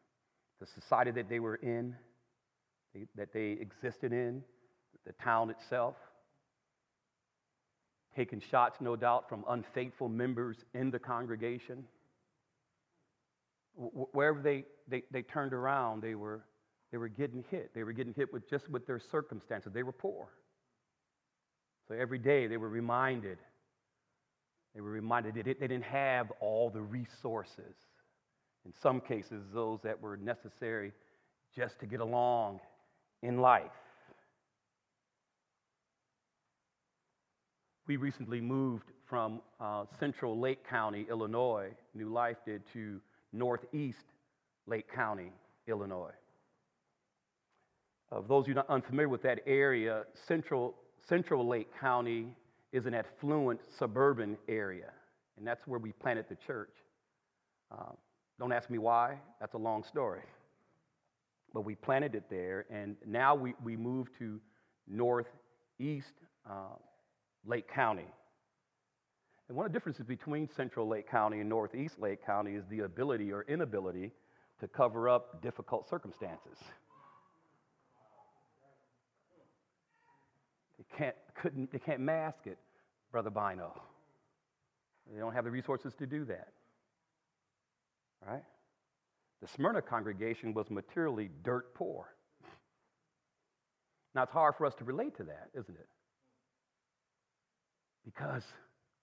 the 0.60 0.66
society 0.66 1.10
that 1.12 1.30
they 1.30 1.40
were 1.40 1.56
in, 1.56 1.96
that 3.16 3.32
they 3.32 3.52
existed 3.52 4.12
in, 4.12 4.42
the 5.06 5.12
town 5.24 5.48
itself. 5.48 5.96
Taking 8.14 8.40
shots, 8.40 8.78
no 8.80 8.96
doubt, 8.96 9.28
from 9.28 9.44
unfaithful 9.48 10.08
members 10.08 10.58
in 10.74 10.90
the 10.90 10.98
congregation. 10.98 11.84
Wherever 13.74 14.42
they, 14.42 14.64
they, 14.88 15.02
they 15.10 15.22
turned 15.22 15.54
around, 15.54 16.02
they 16.02 16.14
were, 16.14 16.44
they 16.90 16.98
were 16.98 17.08
getting 17.08 17.44
hit. 17.50 17.70
They 17.74 17.84
were 17.84 17.92
getting 17.92 18.12
hit 18.12 18.32
with 18.32 18.48
just 18.50 18.68
with 18.68 18.86
their 18.86 19.00
circumstances. 19.00 19.72
They 19.72 19.82
were 19.82 19.92
poor. 19.92 20.28
So 21.88 21.94
every 21.94 22.18
day 22.18 22.46
they 22.46 22.58
were 22.58 22.68
reminded, 22.68 23.38
they 24.74 24.80
were 24.80 24.90
reminded 24.90 25.34
that 25.34 25.44
they 25.44 25.54
didn't 25.54 25.82
have 25.82 26.30
all 26.40 26.70
the 26.70 26.82
resources 26.82 27.74
in 28.64 28.72
some 28.80 29.00
cases, 29.00 29.42
those 29.52 29.80
that 29.82 30.00
were 30.00 30.16
necessary 30.16 30.92
just 31.54 31.78
to 31.80 31.86
get 31.86 32.00
along 32.00 32.60
in 33.22 33.38
life. 33.38 33.70
We 37.92 37.98
recently 37.98 38.40
moved 38.40 38.90
from 39.04 39.42
uh, 39.60 39.84
central 40.00 40.40
Lake 40.40 40.66
County, 40.66 41.04
Illinois, 41.10 41.68
New 41.92 42.08
Life 42.08 42.38
did, 42.46 42.62
to 42.72 43.02
northeast 43.34 44.06
Lake 44.66 44.90
County, 44.90 45.30
Illinois. 45.66 46.14
Of 48.10 48.28
those 48.28 48.44
of 48.44 48.48
you 48.48 48.54
not 48.54 48.70
unfamiliar 48.70 49.10
with 49.10 49.20
that 49.24 49.40
area, 49.46 50.04
central, 50.26 50.74
central 51.06 51.46
Lake 51.46 51.68
County 51.78 52.34
is 52.72 52.86
an 52.86 52.94
affluent 52.94 53.60
suburban 53.78 54.38
area, 54.48 54.90
and 55.36 55.46
that's 55.46 55.66
where 55.66 55.78
we 55.78 55.92
planted 55.92 56.24
the 56.30 56.36
church. 56.46 56.72
Um, 57.70 57.98
don't 58.38 58.52
ask 58.52 58.70
me 58.70 58.78
why, 58.78 59.18
that's 59.38 59.52
a 59.52 59.58
long 59.58 59.84
story. 59.84 60.22
But 61.52 61.66
we 61.66 61.74
planted 61.74 62.14
it 62.14 62.24
there, 62.30 62.64
and 62.70 62.96
now 63.06 63.34
we, 63.34 63.52
we 63.62 63.76
move 63.76 64.08
to 64.18 64.40
northeast 64.88 66.14
uh, 66.48 66.76
Lake 67.46 67.68
County. 67.68 68.06
And 69.48 69.56
one 69.56 69.66
of 69.66 69.72
the 69.72 69.78
differences 69.78 70.06
between 70.06 70.48
central 70.48 70.88
Lake 70.88 71.10
County 71.10 71.40
and 71.40 71.48
northeast 71.48 71.98
Lake 71.98 72.24
County 72.24 72.54
is 72.54 72.64
the 72.70 72.80
ability 72.80 73.32
or 73.32 73.42
inability 73.48 74.12
to 74.60 74.68
cover 74.68 75.08
up 75.08 75.42
difficult 75.42 75.88
circumstances. 75.88 76.58
They 80.78 80.96
can't, 80.96 81.16
couldn't, 81.34 81.72
they 81.72 81.78
can't 81.78 82.00
mask 82.00 82.46
it, 82.46 82.58
Brother 83.10 83.30
Bino. 83.30 83.80
They 85.12 85.18
don't 85.18 85.32
have 85.32 85.44
the 85.44 85.50
resources 85.50 85.94
to 85.94 86.06
do 86.06 86.24
that 86.26 86.48
right? 88.26 88.42
The 89.40 89.48
Smyrna 89.48 89.82
congregation 89.82 90.54
was 90.54 90.70
materially 90.70 91.30
dirt 91.42 91.74
poor. 91.74 92.14
Now, 94.14 94.24
it's 94.24 94.32
hard 94.32 94.54
for 94.56 94.66
us 94.66 94.74
to 94.76 94.84
relate 94.84 95.16
to 95.16 95.24
that, 95.24 95.48
isn't 95.54 95.74
it? 95.74 95.88
Because 98.04 98.42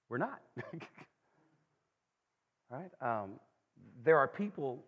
we're 0.10 0.18
not. 0.18 0.42
right? 2.72 2.92
Um, 3.02 3.32
there 4.04 4.18
are 4.18 4.28
people 4.28 4.84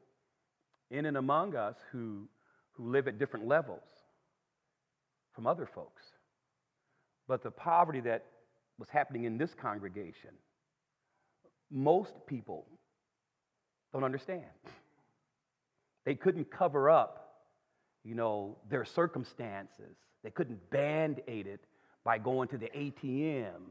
in 0.89 1.05
and 1.05 1.17
among 1.17 1.55
us 1.55 1.75
who, 1.91 2.27
who 2.73 2.89
live 2.89 3.07
at 3.07 3.17
different 3.17 3.47
levels 3.47 3.83
from 5.33 5.47
other 5.47 5.65
folks. 5.65 6.03
But 7.27 7.43
the 7.43 7.51
poverty 7.51 8.01
that 8.01 8.25
was 8.77 8.89
happening 8.89 9.23
in 9.23 9.37
this 9.37 9.53
congregation, 9.53 10.31
most 11.69 12.13
people 12.27 12.65
don't 13.93 14.03
understand. 14.03 14.43
They 16.05 16.15
couldn't 16.15 16.51
cover 16.51 16.89
up, 16.89 17.43
you 18.03 18.15
know, 18.15 18.57
their 18.69 18.83
circumstances. 18.83 19.95
They 20.23 20.31
couldn't 20.31 20.69
band-aid 20.71 21.47
it 21.47 21.61
by 22.03 22.17
going 22.17 22.47
to 22.49 22.57
the 22.57 22.69
ATM 22.75 23.61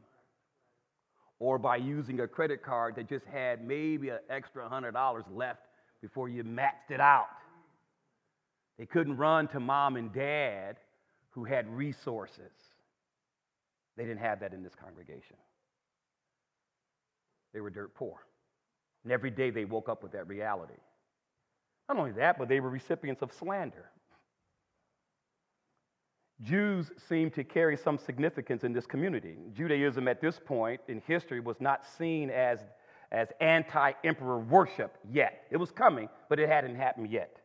or 1.41 1.59
by 1.59 1.77
using 1.77 2.21
a 2.21 2.29
credit 2.29 2.63
card 2.63 2.95
that 2.95 3.09
just 3.09 3.25
had 3.27 3.67
maybe 3.67 4.11
an 4.11 4.19
extra 4.29 4.69
$100 4.69 5.25
left 5.35 5.67
before 6.01 6.29
you 6.29 6.45
maxed 6.45 6.91
it 6.91 7.01
out. 7.01 7.27
They 8.79 8.87
couldn't 8.87 9.17
run 9.17 9.49
to 9.49 9.61
mom 9.61 9.97
and 9.97 10.13
dad 10.13 10.77
who 11.31 11.45
had 11.45 11.69
resources. 11.75 12.53
They 13.97 14.05
didn't 14.05 14.21
have 14.21 14.41
that 14.41 14.53
in 14.53 14.63
this 14.63 14.75
congregation. 14.75 15.37
They 17.53 17.61
were 17.61 17.71
dirt 17.71 17.95
poor. 17.95 18.27
And 19.05 19.13
every 19.13 19.31
day 19.31 19.51
they 19.51 19.65
woke 19.65 19.89
up 19.89 20.03
with 20.03 20.13
that 20.13 20.29
reality. 20.29 20.75
Not 21.89 21.99
only 21.99 22.13
that, 22.13 22.39
but 22.39 22.49
they 22.49 22.61
were 22.61 22.71
recipients 22.71 23.23
of 23.23 23.33
slander. 23.33 23.91
Jews 26.43 26.91
seemed 27.09 27.35
to 27.35 27.45
carry 27.45 27.77
some 27.77 27.99
significance 27.99 28.65
in 28.65 28.73
this 28.73 28.87
community. 28.87 29.37
Judaism 29.55 30.09
at 30.09 30.21
this 30.21 30.41
point 30.43 30.81
in 30.89 31.03
history 31.07 31.41
was 31.41 31.61
not 31.61 31.85
seen 31.99 32.31
as, 32.31 32.61
as 33.13 33.29
anti 33.41 33.93
emperor 34.05 34.39
worship 34.39 34.97
yet. 35.11 35.45
It 35.51 35.59
was 35.59 35.71
coming, 35.71 36.09
but 36.29 36.41
it 36.41 36.49
hadn't 36.49 36.77
happened 36.77 37.11
yet. 37.11 37.37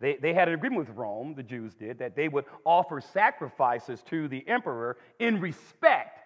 They, 0.00 0.16
they 0.16 0.34
had 0.34 0.48
an 0.48 0.54
agreement 0.54 0.88
with 0.88 0.96
Rome, 0.96 1.34
the 1.36 1.42
Jews 1.42 1.74
did, 1.74 1.98
that 2.00 2.16
they 2.16 2.28
would 2.28 2.44
offer 2.64 3.00
sacrifices 3.00 4.02
to 4.10 4.26
the 4.26 4.46
emperor 4.48 4.96
in 5.20 5.40
respect, 5.40 6.18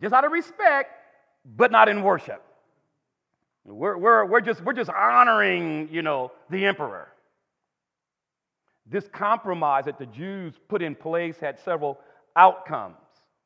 just 0.00 0.14
out 0.14 0.24
of 0.24 0.32
respect, 0.32 0.90
but 1.44 1.70
not 1.70 1.88
in 1.88 2.02
worship. 2.02 2.42
We're, 3.64 3.98
we're, 3.98 4.24
we're, 4.24 4.40
just, 4.40 4.62
we're 4.62 4.72
just 4.72 4.90
honoring, 4.90 5.88
you 5.92 6.02
know, 6.02 6.32
the 6.50 6.64
emperor. 6.64 7.08
This 8.88 9.08
compromise 9.08 9.86
that 9.86 9.98
the 9.98 10.06
Jews 10.06 10.54
put 10.68 10.80
in 10.80 10.94
place 10.94 11.38
had 11.38 11.58
several 11.58 11.98
outcomes. 12.36 12.96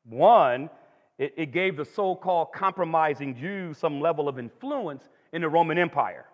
One, 0.05 0.69
it, 1.17 1.33
it 1.35 1.51
gave 1.51 1.77
the 1.77 1.85
so 1.85 2.15
called 2.15 2.51
compromising 2.53 3.35
Jews 3.35 3.77
some 3.77 3.99
level 4.01 4.27
of 4.27 4.37
influence 4.37 5.03
in 5.33 5.41
the 5.41 5.49
Roman 5.49 5.77
Empire. 5.77 6.25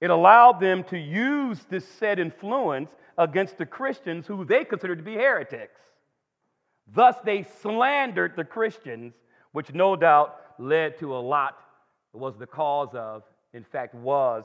It 0.00 0.10
allowed 0.10 0.60
them 0.60 0.84
to 0.84 0.98
use 0.98 1.58
this 1.68 1.86
said 1.98 2.18
influence 2.18 2.90
against 3.18 3.58
the 3.58 3.66
Christians 3.66 4.26
who 4.26 4.44
they 4.44 4.64
considered 4.64 4.98
to 4.98 5.04
be 5.04 5.14
heretics. 5.14 5.80
Thus, 6.92 7.16
they 7.24 7.44
slandered 7.60 8.34
the 8.36 8.44
Christians 8.44 9.14
which 9.52 9.74
no 9.74 9.96
doubt 9.96 10.36
led 10.58 10.98
to 11.00 11.16
a 11.16 11.18
lot, 11.18 11.58
was 12.12 12.36
the 12.36 12.46
cause 12.46 12.94
of, 12.94 13.24
in 13.52 13.64
fact, 13.64 13.94
was 13.94 14.44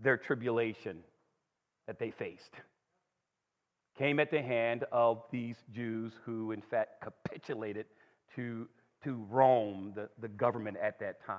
their 0.00 0.16
tribulation 0.16 0.98
that 1.86 1.98
they 1.98 2.10
faced. 2.10 2.54
Came 3.98 4.20
at 4.20 4.30
the 4.30 4.40
hand 4.40 4.84
of 4.92 5.22
these 5.30 5.56
Jews 5.74 6.12
who, 6.24 6.52
in 6.52 6.62
fact, 6.62 7.02
capitulated 7.02 7.86
to, 8.36 8.68
to 9.04 9.26
Rome, 9.28 9.92
the, 9.94 10.08
the 10.20 10.28
government 10.28 10.76
at 10.82 10.98
that 11.00 11.24
time. 11.26 11.38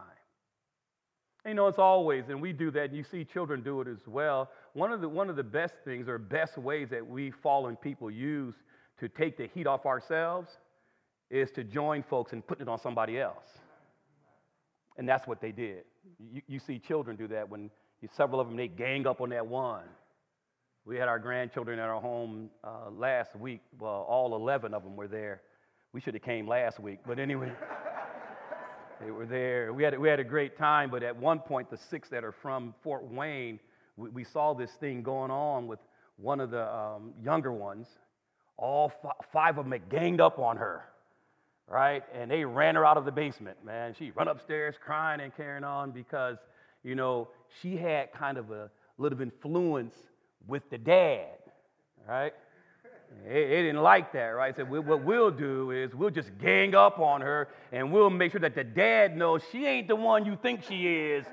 You 1.45 1.56
know, 1.56 1.67
it's 1.67 1.80
always, 1.80 2.25
and 2.30 2.39
we 2.39 2.54
do 2.54 2.69
that, 2.71 2.89
and 2.89 2.95
you 2.95 3.04
see 3.04 3.25
children 3.25 3.63
do 3.63 3.82
it 3.82 3.88
as 3.88 4.06
well. 4.06 4.51
One 4.73 4.91
of 4.91 5.01
the, 5.01 5.10
one 5.10 5.30
of 5.30 5.36
the 5.36 5.43
best 5.43 5.73
things 5.84 6.08
or 6.08 6.19
best 6.19 6.58
ways 6.58 6.89
that 6.91 7.06
we 7.06 7.32
fallen 7.32 7.75
people 7.75 8.12
use 8.12 8.54
to 8.99 9.10
take 9.10 9.38
the 9.38 9.47
heat 9.47 9.65
off 9.65 9.88
ourselves 9.88 10.51
is 11.32 11.49
to 11.51 11.63
join 11.63 12.04
folks 12.04 12.34
and 12.34 12.45
put 12.45 12.62
it 12.62 12.67
on 12.67 12.80
somebody 12.80 13.19
else. 13.19 13.47
And 14.97 15.10
that's 15.10 15.25
what 15.25 15.41
they 15.41 15.51
did. 15.51 15.84
You, 16.19 16.41
you 16.47 16.60
see 16.60 16.77
children 16.77 17.15
do 17.15 17.27
that 17.30 17.49
when 17.49 17.71
you, 18.01 18.10
several 18.15 18.39
of 18.39 18.47
them, 18.47 18.58
they 18.58 18.67
gang 18.67 19.08
up 19.08 19.21
on 19.21 19.30
that 19.30 19.47
one. 19.47 19.86
We 20.86 20.98
had 20.98 21.08
our 21.08 21.20
grandchildren 21.20 21.80
at 21.80 21.88
our 21.88 22.02
home 22.02 22.50
uh, 22.63 22.89
last 22.91 23.36
week. 23.36 23.62
Well, 23.80 24.06
all 24.10 24.36
11 24.36 24.74
of 24.74 24.84
them 24.84 24.96
were 24.96 25.08
there. 25.08 25.41
We 25.94 26.02
should 26.02 26.13
have 26.15 26.24
came 26.24 26.48
last 26.48 26.80
week, 26.80 27.00
but 27.06 27.20
anyway. 27.20 27.52
They 29.04 29.10
were 29.10 29.26
there. 29.26 29.74
We 29.74 29.84
had, 29.84 29.98
we 29.98 30.08
had 30.08 30.20
a 30.20 30.24
great 30.24 30.58
time, 30.58 30.91
but 30.91 31.02
at 31.02 31.15
one 31.15 31.39
point, 31.39 31.72
the 31.72 31.78
six 31.89 32.08
that 32.10 32.24
are 32.24 32.32
from 32.32 32.76
Fort 32.84 33.04
Wayne, 33.04 33.60
we, 33.98 34.10
we 34.10 34.24
saw 34.24 34.54
this 34.54 34.70
thing 34.80 35.02
going 35.02 35.32
on 35.32 35.65
with 35.67 35.80
one 36.17 36.39
of 36.39 36.52
the 36.52 36.72
um, 36.72 37.13
younger 37.24 37.52
ones. 37.52 37.88
All 38.58 38.91
f- 39.04 39.15
five 39.34 39.58
of 39.58 39.65
them 39.65 39.72
had 39.72 39.89
ganged 39.89 40.22
up 40.22 40.38
on 40.38 40.58
her, 40.58 40.84
right? 41.67 42.04
And 42.13 42.30
they 42.30 42.46
ran 42.46 42.76
her 42.76 42.86
out 42.86 42.98
of 42.98 43.06
the 43.06 43.12
basement, 43.12 43.58
man. 43.65 43.96
She 43.98 44.12
run 44.12 44.28
upstairs 44.28 44.76
crying 44.80 45.20
and 45.20 45.36
carrying 45.36 45.63
on 45.63 45.89
because, 45.89 46.38
you 46.84 46.94
know, 46.94 47.28
she 47.60 47.78
had 47.78 48.13
kind 48.13 48.38
of 48.38 48.52
a 48.52 48.70
little 49.00 49.20
influence 49.20 49.96
with 50.47 50.69
the 50.69 50.77
dad, 50.77 51.27
right? 52.08 52.34
They, 53.25 53.63
didn't 53.63 53.82
like 53.82 54.13
that, 54.13 54.30
right? 54.30 54.56
So 54.56 54.63
what 54.63 55.04
we'll 55.04 55.32
do 55.32 55.71
is 55.71 55.93
we'll 55.93 56.10
just 56.10 56.32
gang 56.39 56.75
up 56.75 56.99
on 56.99 57.21
her 57.21 57.49
and 57.71 57.91
we'll 57.91 58.10
make 58.10 58.32
sure 58.32 58.41
that 58.41 58.56
the 58.56 58.63
dad 58.63 59.15
knows 59.15 59.41
she 59.51 59.65
ain't 59.65 59.88
the 59.88 59.95
one 59.95 60.25
you 60.25 60.38
think 60.41 60.63
she 60.63 60.88
is. 60.88 61.25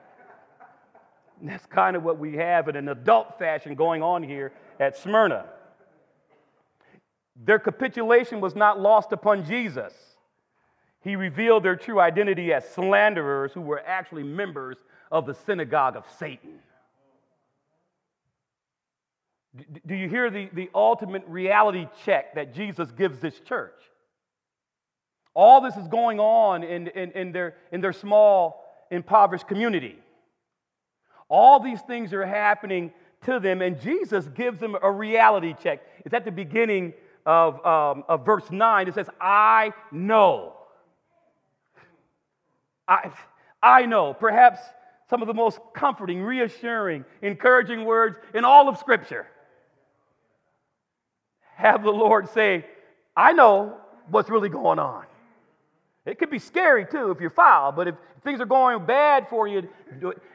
That's 1.42 1.64
kind 1.66 1.96
of 1.96 2.02
what 2.02 2.18
we 2.18 2.34
have 2.34 2.68
in 2.68 2.76
an 2.76 2.88
adult 2.88 3.38
fashion 3.38 3.74
going 3.74 4.02
on 4.02 4.22
here 4.22 4.52
at 4.80 4.96
Smyrna. 4.98 5.46
Their 7.44 7.58
capitulation 7.58 8.40
was 8.40 8.54
not 8.54 8.80
lost 8.80 9.12
upon 9.12 9.44
Jesus. 9.44 9.92
He 11.02 11.16
revealed 11.16 11.62
their 11.62 11.76
true 11.76 12.00
identity 12.00 12.52
as 12.52 12.68
slanderers 12.68 13.52
who 13.52 13.60
were 13.60 13.82
actually 13.86 14.24
members 14.24 14.76
of 15.12 15.26
the 15.26 15.34
synagogue 15.34 15.96
of 15.96 16.04
Satan. 16.18 16.58
Do 19.86 19.94
you 19.94 20.08
hear 20.08 20.30
the, 20.30 20.48
the 20.52 20.70
ultimate 20.74 21.24
reality 21.26 21.88
check 22.04 22.34
that 22.34 22.54
Jesus 22.54 22.90
gives 22.90 23.18
this 23.18 23.38
church? 23.40 23.72
All 25.34 25.60
this 25.60 25.76
is 25.76 25.86
going 25.88 26.18
on 26.18 26.62
in, 26.62 26.88
in, 26.88 27.12
in, 27.12 27.32
their, 27.32 27.56
in 27.70 27.80
their 27.80 27.92
small, 27.92 28.86
impoverished 28.90 29.46
community. 29.46 29.98
All 31.28 31.60
these 31.60 31.80
things 31.82 32.12
are 32.12 32.24
happening 32.24 32.92
to 33.24 33.40
them, 33.40 33.60
and 33.60 33.80
Jesus 33.80 34.26
gives 34.28 34.58
them 34.58 34.76
a 34.80 34.90
reality 34.90 35.54
check. 35.62 35.80
It's 36.04 36.14
at 36.14 36.24
the 36.24 36.32
beginning 36.32 36.94
of, 37.24 37.64
um, 37.66 38.04
of 38.08 38.24
verse 38.24 38.50
9. 38.50 38.88
It 38.88 38.94
says, 38.94 39.08
I 39.20 39.72
know. 39.90 40.54
I, 42.88 43.10
I 43.62 43.86
know. 43.86 44.14
Perhaps 44.14 44.60
some 45.10 45.22
of 45.22 45.28
the 45.28 45.34
most 45.34 45.58
comforting, 45.74 46.22
reassuring, 46.22 47.04
encouraging 47.22 47.84
words 47.84 48.18
in 48.34 48.44
all 48.44 48.68
of 48.68 48.78
Scripture 48.78 49.26
have 51.56 51.82
the 51.82 51.90
Lord 51.90 52.28
say, 52.30 52.64
I 53.16 53.32
know 53.32 53.78
what's 54.10 54.28
really 54.28 54.50
going 54.50 54.78
on. 54.78 55.04
It 56.04 56.18
could 56.18 56.30
be 56.30 56.38
scary 56.38 56.86
too 56.86 57.10
if 57.10 57.20
you're 57.20 57.30
foul, 57.30 57.72
but 57.72 57.88
if 57.88 57.94
things 58.22 58.40
are 58.40 58.46
going 58.46 58.84
bad 58.86 59.28
for 59.28 59.48
you 59.48 59.68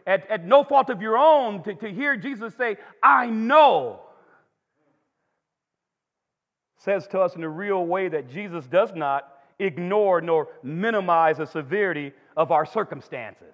at, 0.05 0.29
at 0.29 0.45
no 0.45 0.63
fault 0.63 0.89
of 0.89 1.01
your 1.01 1.17
own, 1.17 1.63
to, 1.63 1.75
to 1.75 1.91
hear 1.91 2.17
Jesus 2.17 2.53
say, 2.55 2.77
I 3.01 3.27
know, 3.27 4.01
says 6.79 7.07
to 7.09 7.19
us 7.19 7.35
in 7.35 7.43
a 7.43 7.49
real 7.49 7.85
way 7.85 8.09
that 8.09 8.29
Jesus 8.29 8.65
does 8.65 8.91
not 8.93 9.37
ignore 9.59 10.19
nor 10.21 10.47
minimize 10.63 11.37
the 11.37 11.45
severity 11.45 12.11
of 12.35 12.51
our 12.51 12.65
circumstances. 12.65 13.53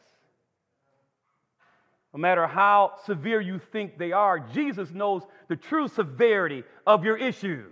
No 2.13 2.19
matter 2.19 2.47
how 2.47 2.93
severe 3.05 3.41
you 3.41 3.59
think 3.59 3.97
they 3.97 4.11
are, 4.11 4.39
Jesus 4.39 4.91
knows 4.91 5.23
the 5.49 5.55
true 5.55 5.87
severity 5.87 6.63
of 6.85 7.03
your 7.03 7.17
issue. 7.17 7.65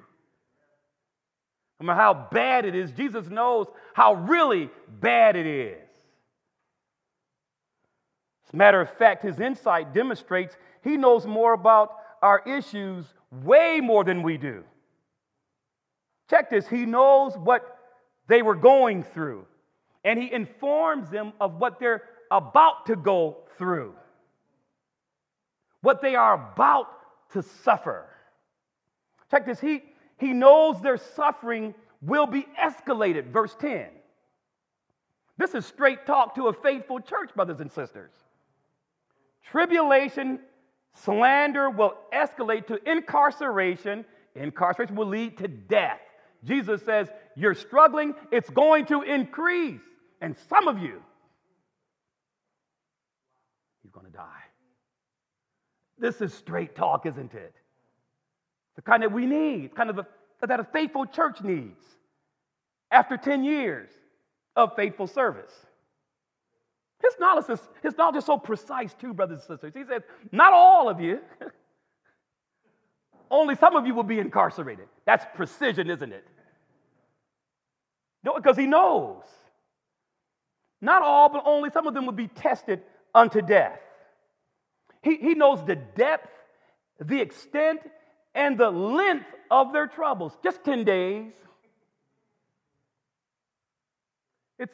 No 1.80 1.88
matter 1.88 2.00
how 2.00 2.28
bad 2.32 2.66
it 2.66 2.76
is, 2.76 2.92
Jesus 2.92 3.28
knows 3.30 3.68
how 3.94 4.14
really 4.14 4.70
bad 5.00 5.36
it 5.36 5.46
is. 5.46 5.90
As 8.48 8.54
a 8.54 8.58
matter 8.58 8.82
of 8.82 8.90
fact, 8.98 9.24
his 9.24 9.40
insight 9.40 9.94
demonstrates 9.94 10.56
he 10.84 10.98
knows 10.98 11.26
more 11.26 11.54
about 11.54 11.96
our 12.22 12.42
issues 12.46 13.06
way 13.44 13.80
more 13.82 14.04
than 14.04 14.22
we 14.22 14.38
do. 14.38 14.64
Check 16.30 16.50
this 16.50 16.68
he 16.68 16.86
knows 16.86 17.38
what 17.38 17.78
they 18.28 18.42
were 18.42 18.56
going 18.56 19.04
through, 19.04 19.46
and 20.04 20.20
he 20.20 20.32
informs 20.32 21.10
them 21.10 21.34
of 21.40 21.56
what 21.56 21.80
they're 21.80 22.04
about 22.32 22.86
to 22.88 22.96
go 22.96 23.38
through 23.58 23.96
what 25.86 26.02
they 26.02 26.16
are 26.16 26.52
about 26.52 26.88
to 27.32 27.44
suffer. 27.64 28.08
Check 29.30 29.46
this. 29.46 29.60
He, 29.60 29.84
he 30.18 30.34
knows 30.34 30.82
their 30.82 30.98
suffering 30.98 31.76
will 32.02 32.26
be 32.26 32.48
escalated. 32.60 33.32
Verse 33.32 33.56
10. 33.60 33.86
This 35.38 35.54
is 35.54 35.64
straight 35.64 36.08
talk 36.08 36.34
to 36.36 36.48
a 36.48 36.54
faithful 36.54 37.00
church, 37.00 37.30
brothers 37.36 37.60
and 37.60 37.72
sisters. 37.72 38.10
Tribulation, 39.52 40.40
slander 41.04 41.70
will 41.70 41.94
escalate 42.12 42.66
to 42.68 42.80
incarceration. 42.90 44.06
Incarceration 44.34 44.96
will 44.96 45.08
lead 45.08 45.38
to 45.38 45.48
death. 45.48 46.00
Jesus 46.44 46.82
says, 46.82 47.10
You're 47.36 47.54
struggling, 47.54 48.16
it's 48.32 48.50
going 48.50 48.88
to 48.88 49.04
increase. 49.04 49.82
And 50.20 50.36
some 50.50 50.68
of 50.68 50.80
you, 50.80 51.00
you're 53.84 53.92
going 53.92 54.08
to 54.08 54.12
die. 54.12 54.45
This 55.98 56.22
is 56.22 56.34
straight 56.34 56.76
talk, 56.76 57.06
isn't 57.06 57.34
it? 57.34 57.54
The 58.76 58.82
kind 58.82 59.04
that 59.04 59.12
we 59.12 59.26
need, 59.26 59.76
kind 59.76 59.90
of 59.90 60.06
that 60.42 60.60
a 60.60 60.64
faithful 60.64 61.06
church 61.06 61.42
needs 61.42 61.82
after 62.92 63.18
10 63.18 63.44
years 63.44 63.90
of 64.56 64.76
faithful 64.76 65.08
service. 65.08 65.52
His 67.02 67.14
knowledge 67.20 67.50
is, 67.50 67.60
his 67.84 67.98
knowledge 67.98 68.18
is 68.18 68.26
so 68.26 68.38
precise, 68.38 68.94
too, 68.94 69.14
brothers 69.14 69.40
and 69.40 69.60
sisters. 69.60 69.74
He 69.74 69.84
says, 69.84 70.02
Not 70.32 70.54
all 70.54 70.90
of 70.90 71.00
you, 71.00 71.20
only 73.32 73.56
some 73.56 73.76
of 73.76 73.86
you 73.86 73.94
will 73.94 74.04
be 74.04 74.20
incarcerated. 74.20 74.88
That's 75.06 75.26
precision, 75.36 75.90
isn't 75.90 76.14
it? 76.14 76.26
No, 78.24 78.34
because 78.36 78.58
he 78.58 78.66
knows. 78.66 79.24
Not 80.82 81.02
all, 81.02 81.30
but 81.30 81.44
only 81.46 81.70
some 81.70 81.88
of 81.88 81.94
them 81.94 82.06
will 82.06 82.14
be 82.14 82.28
tested 82.28 82.82
unto 83.14 83.42
death. 83.42 83.80
He, 85.06 85.18
he 85.18 85.36
knows 85.36 85.64
the 85.64 85.76
depth, 85.76 86.32
the 87.00 87.22
extent, 87.22 87.80
and 88.34 88.58
the 88.58 88.72
length 88.72 89.28
of 89.52 89.72
their 89.72 89.86
troubles. 89.86 90.36
Just 90.44 90.64
10 90.66 90.84
days. 90.84 91.32
It's, 94.58 94.74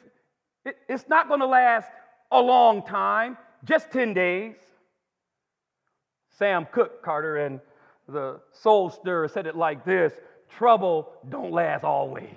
it, 0.64 0.78
it's 0.88 1.06
not 1.06 1.28
going 1.28 1.40
to 1.40 1.46
last 1.46 1.90
a 2.30 2.40
long 2.40 2.82
time, 2.82 3.36
just 3.64 3.92
10 3.92 4.14
days. 4.14 4.56
Sam 6.38 6.66
Cooke 6.72 7.02
Carter 7.02 7.36
and 7.36 7.60
the 8.08 8.40
Soul 8.52 8.88
Stirrer 8.88 9.28
said 9.28 9.46
it 9.46 9.54
like 9.54 9.84
this 9.84 10.14
trouble 10.56 11.12
don't 11.28 11.52
last 11.52 11.84
always. 11.84 12.30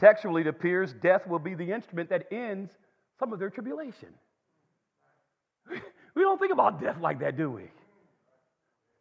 Contextually, 0.00 0.40
it 0.40 0.46
appears 0.46 0.94
death 0.94 1.26
will 1.26 1.38
be 1.38 1.54
the 1.54 1.72
instrument 1.72 2.08
that 2.08 2.26
ends 2.32 2.72
some 3.18 3.34
of 3.34 3.38
their 3.38 3.50
tribulation. 3.50 4.08
Don't 6.34 6.40
think 6.40 6.52
about 6.52 6.80
death 6.80 6.96
like 7.00 7.20
that, 7.20 7.36
do 7.36 7.48
we? 7.48 7.62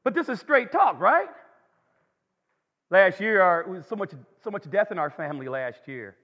But 0.03 0.13
this 0.13 0.29
is 0.29 0.39
straight 0.39 0.71
talk, 0.71 0.99
right? 0.99 1.29
Last 2.91 3.19
year, 3.19 3.41
our, 3.41 3.67
was 3.67 3.87
so 3.87 3.95
much, 3.95 4.11
so 4.43 4.51
much 4.51 4.69
death 4.69 4.91
in 4.91 4.99
our 4.99 5.09
family 5.09 5.49
last 5.49 5.79
year. 5.87 6.15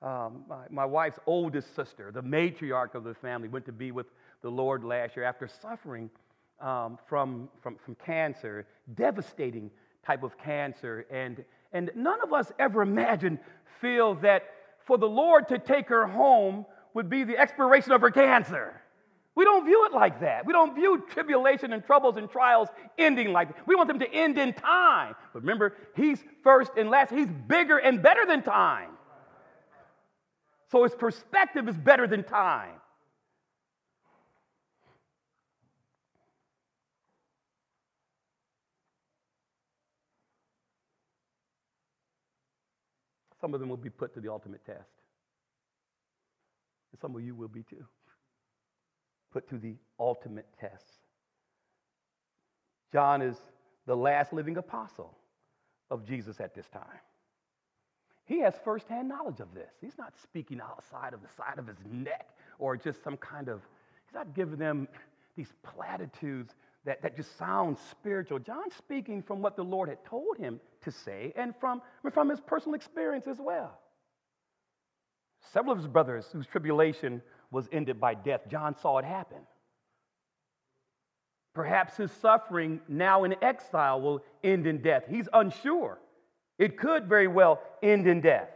Um, 0.00 0.44
my, 0.48 0.64
my 0.70 0.86
wife's 0.86 1.18
oldest 1.26 1.76
sister, 1.76 2.10
the 2.10 2.22
matriarch 2.22 2.94
of 2.94 3.04
the 3.04 3.12
family, 3.12 3.46
went 3.46 3.66
to 3.66 3.72
be 3.72 3.92
with 3.92 4.06
the 4.40 4.48
Lord 4.48 4.84
last 4.84 5.16
year 5.16 5.26
after 5.26 5.46
suffering 5.60 6.08
um, 6.62 6.98
from, 7.10 7.50
from, 7.62 7.76
from 7.84 7.94
cancer, 7.96 8.66
devastating 8.94 9.70
type 10.02 10.22
of 10.22 10.38
cancer. 10.38 11.04
And, 11.10 11.44
And 11.74 11.90
none 11.94 12.22
of 12.22 12.32
us 12.32 12.50
ever 12.58 12.80
imagined, 12.80 13.38
feel 13.82 14.14
that 14.22 14.44
for 14.86 14.96
the 14.96 15.04
Lord 15.08 15.46
to 15.48 15.58
take 15.58 15.90
her 15.90 16.06
home 16.06 16.64
would 16.94 17.10
be 17.10 17.22
the 17.22 17.36
expiration 17.36 17.92
of 17.92 18.00
her 18.00 18.10
cancer. 18.10 18.80
We 19.36 19.44
don't 19.44 19.64
view 19.64 19.84
it 19.86 19.92
like 19.92 20.20
that. 20.20 20.46
We 20.46 20.52
don't 20.52 20.74
view 20.76 21.04
tribulation 21.10 21.72
and 21.72 21.84
troubles 21.84 22.16
and 22.16 22.30
trials 22.30 22.68
ending 22.96 23.32
like 23.32 23.48
that. 23.48 23.66
We 23.66 23.74
want 23.74 23.88
them 23.88 23.98
to 23.98 24.12
end 24.12 24.38
in 24.38 24.52
time. 24.52 25.16
But 25.32 25.40
remember, 25.40 25.74
He's 25.96 26.22
first 26.44 26.72
and 26.76 26.88
last. 26.88 27.10
He's 27.10 27.26
bigger 27.26 27.78
and 27.78 28.00
better 28.00 28.24
than 28.26 28.42
time. 28.42 28.90
So 30.70 30.84
His 30.84 30.94
perspective 30.94 31.68
is 31.68 31.76
better 31.76 32.06
than 32.06 32.22
time. 32.22 32.74
Some 43.40 43.52
of 43.52 43.60
them 43.60 43.68
will 43.68 43.76
be 43.76 43.90
put 43.90 44.14
to 44.14 44.20
the 44.20 44.30
ultimate 44.30 44.64
test. 44.64 44.88
And 46.92 47.00
some 47.00 47.14
of 47.14 47.22
you 47.22 47.34
will 47.34 47.48
be 47.48 47.62
too. 47.62 47.84
Put 49.34 49.48
to 49.48 49.58
the 49.58 49.74
ultimate 49.98 50.46
test. 50.60 50.84
John 52.92 53.20
is 53.20 53.36
the 53.84 53.96
last 53.96 54.32
living 54.32 54.56
apostle 54.56 55.12
of 55.90 56.06
Jesus 56.06 56.40
at 56.40 56.54
this 56.54 56.68
time. 56.68 57.00
He 58.26 58.38
has 58.40 58.54
firsthand 58.64 59.08
knowledge 59.08 59.40
of 59.40 59.52
this. 59.52 59.72
He's 59.80 59.98
not 59.98 60.14
speaking 60.22 60.60
outside 60.60 61.12
of 61.12 61.20
the 61.20 61.28
side 61.36 61.58
of 61.58 61.66
his 61.66 61.76
neck 61.90 62.28
or 62.60 62.76
just 62.76 63.02
some 63.02 63.16
kind 63.16 63.48
of, 63.48 63.60
he's 64.06 64.14
not 64.14 64.34
giving 64.34 64.56
them 64.56 64.86
these 65.36 65.52
platitudes 65.64 66.54
that, 66.84 67.02
that 67.02 67.16
just 67.16 67.36
sound 67.36 67.76
spiritual. 67.90 68.38
John's 68.38 68.74
speaking 68.78 69.20
from 69.20 69.42
what 69.42 69.56
the 69.56 69.64
Lord 69.64 69.88
had 69.88 70.04
told 70.04 70.38
him 70.38 70.60
to 70.84 70.92
say 70.92 71.32
and 71.34 71.54
from, 71.58 71.82
from 72.12 72.30
his 72.30 72.40
personal 72.40 72.76
experience 72.76 73.26
as 73.26 73.38
well. 73.40 73.76
Several 75.52 75.72
of 75.72 75.78
his 75.78 75.88
brothers 75.88 76.26
whose 76.32 76.46
tribulation 76.46 77.20
was 77.50 77.68
ended 77.72 78.00
by 78.00 78.14
death, 78.14 78.42
John 78.50 78.76
saw 78.76 78.98
it 78.98 79.04
happen. 79.04 79.38
Perhaps 81.54 81.96
his 81.96 82.10
suffering 82.10 82.80
now 82.88 83.24
in 83.24 83.36
exile 83.42 84.00
will 84.00 84.22
end 84.42 84.66
in 84.66 84.82
death. 84.82 85.04
He's 85.08 85.28
unsure. 85.32 85.98
It 86.58 86.76
could 86.76 87.06
very 87.06 87.28
well 87.28 87.60
end 87.82 88.08
in 88.08 88.20
death. 88.20 88.48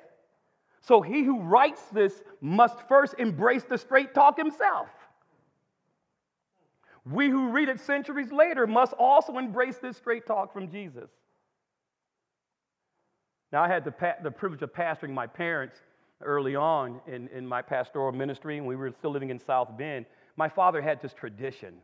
So 0.80 1.00
he 1.00 1.22
who 1.22 1.40
writes 1.40 1.82
this 1.92 2.22
must 2.40 2.80
first 2.88 3.14
embrace 3.18 3.64
the 3.64 3.78
straight 3.78 4.14
talk 4.14 4.36
himself. 4.36 4.88
We 7.04 7.28
who 7.28 7.50
read 7.50 7.68
it 7.68 7.80
centuries 7.80 8.32
later 8.32 8.66
must 8.66 8.92
also 8.94 9.38
embrace 9.38 9.78
this 9.78 9.96
straight 9.96 10.26
talk 10.26 10.52
from 10.52 10.70
Jesus. 10.70 11.10
Now, 13.50 13.62
I 13.62 13.68
had 13.68 13.84
the, 13.84 13.94
the 14.22 14.30
privilege 14.30 14.62
of 14.62 14.74
pastoring 14.74 15.10
my 15.10 15.26
parents 15.26 15.78
early 16.22 16.56
on 16.56 17.00
in, 17.06 17.28
in 17.28 17.46
my 17.46 17.62
pastoral 17.62 18.12
ministry, 18.12 18.58
and 18.58 18.66
we 18.66 18.76
were 18.76 18.92
still 18.98 19.10
living 19.10 19.30
in 19.30 19.38
South 19.38 19.76
Bend. 19.76 20.06
My 20.36 20.48
father 20.48 20.80
had 20.80 21.00
this 21.00 21.14
tradition. 21.14 21.74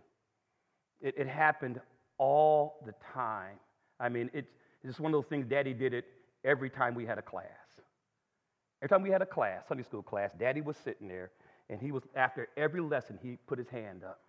It, 1.01 1.15
it 1.17 1.27
happened 1.27 1.81
all 2.19 2.81
the 2.85 2.95
time. 3.13 3.57
I 4.01 4.09
mean, 4.09 4.31
it's 4.33 4.51
just 4.85 5.01
one 5.01 5.13
of 5.15 5.21
those 5.21 5.29
things, 5.29 5.47
Daddy 5.47 5.73
did 5.73 5.95
it 5.95 6.05
every 6.45 6.71
time 6.71 6.95
we 6.95 7.07
had 7.07 7.19
a 7.19 7.23
class. 7.23 7.49
Every 8.83 8.89
time 8.89 9.03
we 9.03 9.11
had 9.11 9.23
a 9.23 9.27
class, 9.27 9.63
Sunday 9.69 9.85
school 9.85 10.03
class, 10.03 10.31
Daddy 10.39 10.61
was 10.61 10.77
sitting 10.77 11.09
there, 11.09 11.31
and 11.71 11.81
he 11.81 11.93
was, 11.93 12.03
after 12.15 12.49
every 12.57 12.81
lesson, 12.81 13.19
he 13.23 13.39
put 13.47 13.59
his 13.59 13.69
hand 13.69 14.05
up 14.05 14.21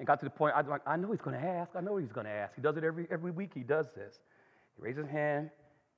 and 0.00 0.06
got 0.06 0.18
to 0.18 0.24
the 0.24 0.30
point, 0.30 0.54
I 0.56 0.62
was 0.62 0.70
like, 0.70 0.80
I 0.86 0.96
know 0.96 1.10
he's 1.10 1.20
going 1.20 1.38
to 1.38 1.46
ask. 1.46 1.72
I 1.76 1.82
know 1.82 1.98
he's 1.98 2.10
going 2.10 2.24
to 2.24 2.32
ask. 2.32 2.54
He 2.56 2.62
does 2.62 2.78
it 2.78 2.84
every, 2.84 3.06
every 3.10 3.30
week. 3.30 3.50
He 3.54 3.60
does 3.60 3.86
this. 3.94 4.18
He 4.74 4.82
raises 4.82 5.04
his 5.04 5.12
hand, 5.12 5.50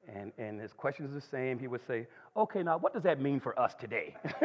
and, 0.08 0.32
and 0.38 0.60
his 0.60 0.72
question 0.72 1.06
is 1.06 1.12
the 1.12 1.20
same. 1.20 1.58
He 1.58 1.68
would 1.68 1.86
say, 1.86 2.06
Okay, 2.36 2.62
now 2.62 2.78
what 2.78 2.92
does 2.92 3.02
that 3.02 3.20
mean 3.20 3.40
for 3.40 3.58
us 3.58 3.74
today? 3.74 4.16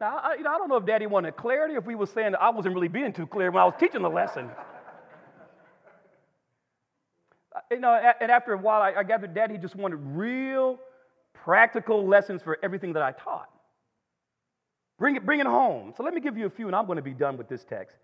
now, 0.00 0.18
I, 0.18 0.34
you 0.36 0.42
know, 0.42 0.50
I 0.50 0.58
don't 0.58 0.68
know 0.68 0.76
if 0.76 0.86
Daddy 0.86 1.06
wanted 1.06 1.36
clarity, 1.36 1.74
if 1.74 1.84
we 1.84 1.94
were 1.94 2.06
saying 2.06 2.34
I 2.40 2.50
wasn't 2.50 2.74
really 2.74 2.88
being 2.88 3.12
too 3.12 3.26
clear 3.26 3.50
when 3.50 3.62
I 3.62 3.64
was 3.64 3.74
teaching 3.78 4.02
the 4.02 4.10
lesson. 4.10 4.50
Uh, 7.54 7.60
you 7.70 7.80
know, 7.80 7.92
and 8.20 8.30
after 8.30 8.54
a 8.54 8.58
while, 8.58 8.80
I, 8.82 8.92
I 9.00 9.02
gathered 9.02 9.34
Daddy 9.34 9.58
just 9.58 9.76
wanted 9.76 9.96
real 9.96 10.78
practical 11.34 12.06
lessons 12.06 12.42
for 12.42 12.58
everything 12.62 12.92
that 12.94 13.02
I 13.02 13.12
taught. 13.12 13.50
Bring 14.98 15.16
it, 15.16 15.26
bring 15.26 15.40
it 15.40 15.46
home. 15.46 15.92
So 15.96 16.02
let 16.02 16.14
me 16.14 16.20
give 16.20 16.36
you 16.36 16.46
a 16.46 16.50
few, 16.50 16.66
and 16.66 16.76
I'm 16.76 16.86
going 16.86 16.96
to 16.96 17.02
be 17.02 17.12
done 17.12 17.36
with 17.36 17.48
this 17.48 17.64
text. 17.64 17.96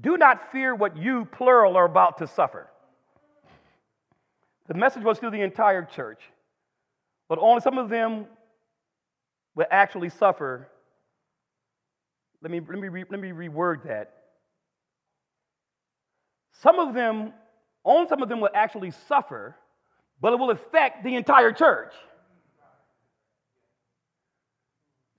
Do 0.00 0.16
not 0.16 0.52
fear 0.52 0.74
what 0.74 0.96
you, 0.96 1.24
plural, 1.26 1.76
are 1.76 1.84
about 1.84 2.18
to 2.18 2.26
suffer. 2.26 2.68
The 4.68 4.74
message 4.74 5.02
was 5.02 5.18
to 5.20 5.30
the 5.30 5.40
entire 5.40 5.84
church, 5.84 6.20
but 7.28 7.38
only 7.40 7.60
some 7.60 7.78
of 7.78 7.88
them 7.88 8.26
will 9.54 9.66
actually 9.70 10.10
suffer. 10.10 10.68
Let 12.42 12.50
me, 12.50 12.60
let 12.60 12.78
me, 12.78 12.88
re, 12.88 13.04
let 13.10 13.18
me 13.18 13.30
reword 13.30 13.84
that. 13.84 14.12
Some 16.60 16.78
of 16.78 16.94
them, 16.94 17.32
only 17.84 18.08
some 18.08 18.22
of 18.22 18.28
them 18.28 18.40
will 18.40 18.50
actually 18.54 18.92
suffer, 19.08 19.56
but 20.20 20.32
it 20.32 20.38
will 20.38 20.50
affect 20.50 21.04
the 21.04 21.14
entire 21.14 21.52
church. 21.52 21.92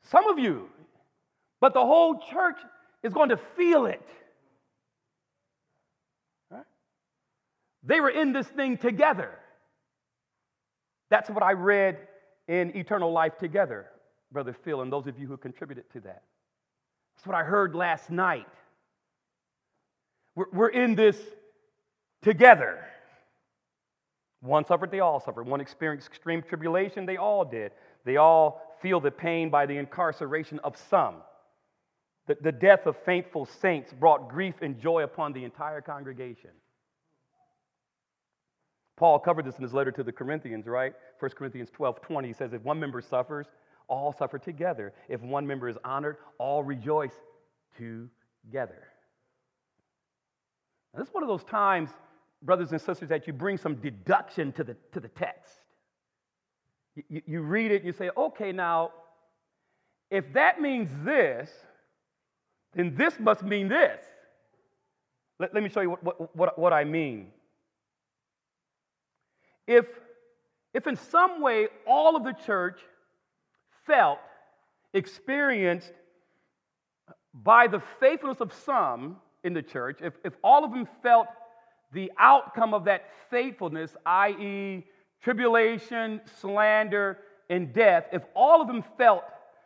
Some 0.03 0.27
of 0.27 0.39
you, 0.39 0.69
but 1.59 1.73
the 1.73 1.85
whole 1.85 2.19
church 2.31 2.57
is 3.03 3.13
going 3.13 3.29
to 3.29 3.37
feel 3.55 3.85
it. 3.85 4.01
Right? 6.49 6.63
They 7.83 8.01
were 8.01 8.09
in 8.09 8.33
this 8.33 8.47
thing 8.47 8.77
together. 8.77 9.31
That's 11.09 11.29
what 11.29 11.43
I 11.43 11.53
read 11.53 11.97
in 12.47 12.75
Eternal 12.75 13.11
Life 13.11 13.37
Together, 13.37 13.87
Brother 14.31 14.53
Phil, 14.53 14.81
and 14.81 14.91
those 14.91 15.07
of 15.07 15.17
you 15.17 15.27
who 15.27 15.37
contributed 15.37 15.89
to 15.93 16.01
that. 16.01 16.23
That's 17.15 17.27
what 17.27 17.35
I 17.35 17.43
heard 17.43 17.75
last 17.75 18.09
night. 18.09 18.47
We're, 20.35 20.49
we're 20.51 20.69
in 20.69 20.95
this 20.95 21.17
together. 22.21 22.83
One 24.41 24.65
suffered, 24.65 24.91
they 24.91 24.99
all 24.99 25.19
suffered. 25.19 25.47
One 25.47 25.61
experienced 25.61 26.07
extreme 26.07 26.41
tribulation, 26.41 27.05
they 27.05 27.17
all 27.17 27.43
did. 27.43 27.71
They 28.05 28.17
all 28.17 28.61
feel 28.81 28.99
the 28.99 29.11
pain 29.11 29.49
by 29.49 29.65
the 29.65 29.77
incarceration 29.77 30.59
of 30.59 30.77
some. 30.89 31.15
The, 32.27 32.37
the 32.39 32.51
death 32.51 32.85
of 32.85 32.95
faithful 33.03 33.45
saints 33.45 33.91
brought 33.91 34.29
grief 34.29 34.55
and 34.61 34.79
joy 34.79 35.03
upon 35.03 35.33
the 35.33 35.43
entire 35.43 35.81
congregation. 35.81 36.51
Paul 38.99 39.17
covered 39.17 39.45
this 39.45 39.55
in 39.55 39.63
his 39.63 39.73
letter 39.73 39.91
to 39.93 40.03
the 40.03 40.11
Corinthians, 40.11 40.67
right? 40.67 40.93
1 41.19 41.31
Corinthians 41.31 41.69
12 41.71 42.01
20 42.01 42.27
he 42.27 42.33
says, 42.33 42.51
If 42.51 42.61
one 42.63 42.77
member 42.77 42.99
suffers, 42.99 43.47
all 43.87 44.13
suffer 44.13 44.37
together. 44.37 44.93
If 45.07 45.21
one 45.21 45.47
member 45.47 45.69
is 45.69 45.77
honored, 45.85 46.17
all 46.37 46.63
rejoice 46.63 47.13
together. 47.77 48.89
Now, 50.93 50.99
this 50.99 51.07
is 51.07 51.13
one 51.13 51.23
of 51.23 51.29
those 51.29 51.45
times, 51.45 51.89
brothers 52.41 52.73
and 52.73 52.81
sisters, 52.81 53.07
that 53.07 53.25
you 53.25 53.31
bring 53.31 53.57
some 53.57 53.75
deduction 53.75 54.51
to 54.51 54.65
the, 54.65 54.75
to 54.91 54.99
the 54.99 55.07
text. 55.07 55.53
You, 57.07 57.21
you 57.25 57.41
read 57.41 57.71
it, 57.71 57.85
you 57.85 57.93
say, 57.93 58.09
okay, 58.17 58.51
now, 58.51 58.91
if 60.11 60.33
that 60.33 60.59
means 60.59 60.89
this, 61.05 61.49
then 62.73 62.95
this 62.97 63.17
must 63.17 63.43
mean 63.43 63.69
this. 63.69 64.03
Let, 65.39 65.53
let 65.53 65.63
me 65.63 65.69
show 65.69 65.79
you 65.79 65.91
what, 65.91 66.03
what, 66.03 66.35
what, 66.35 66.59
what 66.59 66.73
I 66.73 66.83
mean. 66.83 67.31
If, 69.69 69.85
if 70.73 70.87
in 70.87 70.95
some 70.95 71.41
way 71.41 71.67
all 71.85 72.15
of 72.15 72.23
the 72.23 72.33
church 72.33 72.79
felt, 73.85 74.17
experienced 74.95 75.93
by 77.35 77.67
the 77.67 77.79
faithfulness 77.99 78.41
of 78.41 78.51
some 78.51 79.17
in 79.43 79.53
the 79.53 79.61
church, 79.61 79.99
if, 80.01 80.13
if 80.25 80.33
all 80.43 80.65
of 80.65 80.71
them 80.71 80.87
felt 81.03 81.27
the 81.93 82.11
outcome 82.17 82.73
of 82.73 82.85
that 82.85 83.05
faithfulness, 83.29 83.95
i.e., 84.07 84.87
tribulation, 85.21 86.19
slander, 86.41 87.19
and 87.51 87.71
death, 87.71 88.05
if 88.11 88.23
all 88.33 88.61
of 88.61 88.67
them 88.67 88.83
felt 88.97 89.23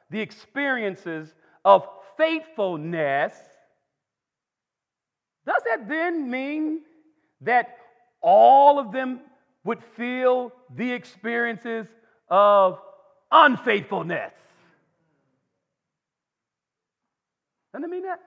the 0.10 0.20
experiences 0.20 1.34
of 1.64 1.88
faithfulness, 2.18 3.32
does 5.46 5.62
that 5.70 5.88
then 5.88 6.30
mean 6.30 6.82
that 7.40 7.78
all 8.22 8.80
of 8.80 8.92
them 8.92 9.22
would 9.64 9.80
feel 9.96 10.52
the 10.76 10.92
experiences 10.92 11.88
of 12.30 12.80
unfaithfulness? 13.32 14.34
Doesn't 17.74 17.86
it 17.86 17.92
mean 17.92 18.04
that? 18.04 18.20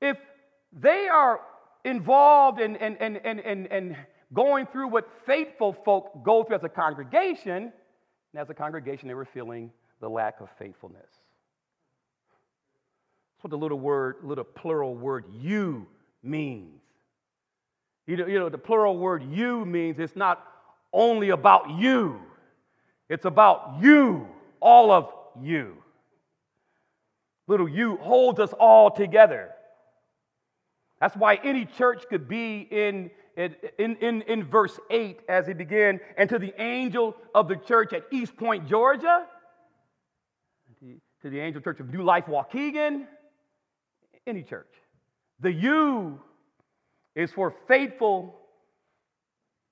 If 0.00 0.18
they 0.72 1.08
are 1.08 1.40
involved 1.84 2.60
in, 2.60 2.76
in, 2.76 2.96
in, 2.96 3.16
in, 3.16 3.38
in, 3.38 3.66
in 3.66 3.96
going 4.32 4.66
through 4.66 4.88
what 4.88 5.08
faithful 5.26 5.72
folk 5.84 6.22
go 6.24 6.42
through 6.44 6.56
as 6.56 6.64
a 6.64 6.68
congregation, 6.68 7.72
and 8.32 8.40
as 8.40 8.50
a 8.50 8.54
congregation, 8.54 9.08
they 9.08 9.14
were 9.14 9.24
feeling 9.24 9.70
the 10.00 10.08
lack 10.08 10.40
of 10.40 10.48
faithfulness. 10.58 11.08
That's 13.36 13.44
what 13.44 13.50
the 13.50 13.58
little 13.58 13.80
word, 13.80 14.16
little 14.22 14.44
plural 14.44 14.94
word 14.94 15.24
you 15.40 15.86
means. 16.22 16.81
You 18.06 18.16
know, 18.16 18.26
you 18.26 18.38
know, 18.38 18.48
the 18.48 18.58
plural 18.58 18.96
word 18.98 19.22
you 19.22 19.64
means 19.64 19.98
it's 19.98 20.16
not 20.16 20.44
only 20.92 21.30
about 21.30 21.70
you, 21.70 22.20
it's 23.08 23.24
about 23.24 23.78
you, 23.80 24.28
all 24.60 24.90
of 24.90 25.12
you. 25.40 25.76
Little 27.46 27.68
you 27.68 27.96
holds 27.96 28.40
us 28.40 28.52
all 28.52 28.90
together. 28.90 29.50
That's 31.00 31.16
why 31.16 31.34
any 31.42 31.64
church 31.64 32.04
could 32.08 32.28
be 32.28 32.60
in, 32.70 33.10
in, 33.36 33.56
in, 33.78 34.22
in, 34.22 34.44
verse 34.44 34.78
8 34.88 35.20
as 35.28 35.48
he 35.48 35.52
began, 35.52 35.98
and 36.16 36.30
to 36.30 36.38
the 36.38 36.54
angel 36.62 37.16
of 37.34 37.48
the 37.48 37.56
church 37.56 37.92
at 37.92 38.04
East 38.12 38.36
Point, 38.36 38.68
Georgia, 38.68 39.26
to 41.22 41.30
the 41.30 41.40
angel 41.40 41.60
church 41.60 41.80
of 41.80 41.92
New 41.92 42.02
Life, 42.02 42.26
Waukegan, 42.26 43.06
any 44.26 44.42
church. 44.42 44.70
The 45.40 45.52
you 45.52 46.20
is 47.14 47.32
for 47.32 47.54
faithful 47.68 48.38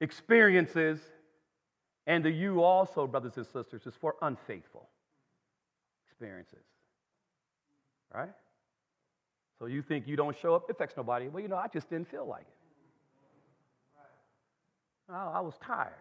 experiences, 0.01 1.01
and 2.07 2.25
the 2.25 2.31
you 2.31 2.63
also, 2.63 3.07
brothers 3.07 3.37
and 3.37 3.47
sisters, 3.47 3.87
is 3.87 3.95
for 4.01 4.17
unfaithful 4.23 4.89
experiences. 6.07 6.65
Right? 8.15 8.31
So 9.59 9.67
you 9.67 9.83
think 9.83 10.09
you 10.09 10.17
don't 10.17 10.37
show 10.37 10.55
up, 10.55 10.65
it 10.69 10.73
affects 10.73 10.97
nobody. 10.97 11.29
Well, 11.29 11.43
you 11.43 11.49
know, 11.49 11.57
I 11.57 11.69
just 11.69 11.89
didn't 11.91 12.11
feel 12.11 12.27
like 12.27 12.43
it. 12.43 12.57
I, 15.13 15.39
I 15.39 15.41
was 15.41 15.55
tired. 15.65 15.93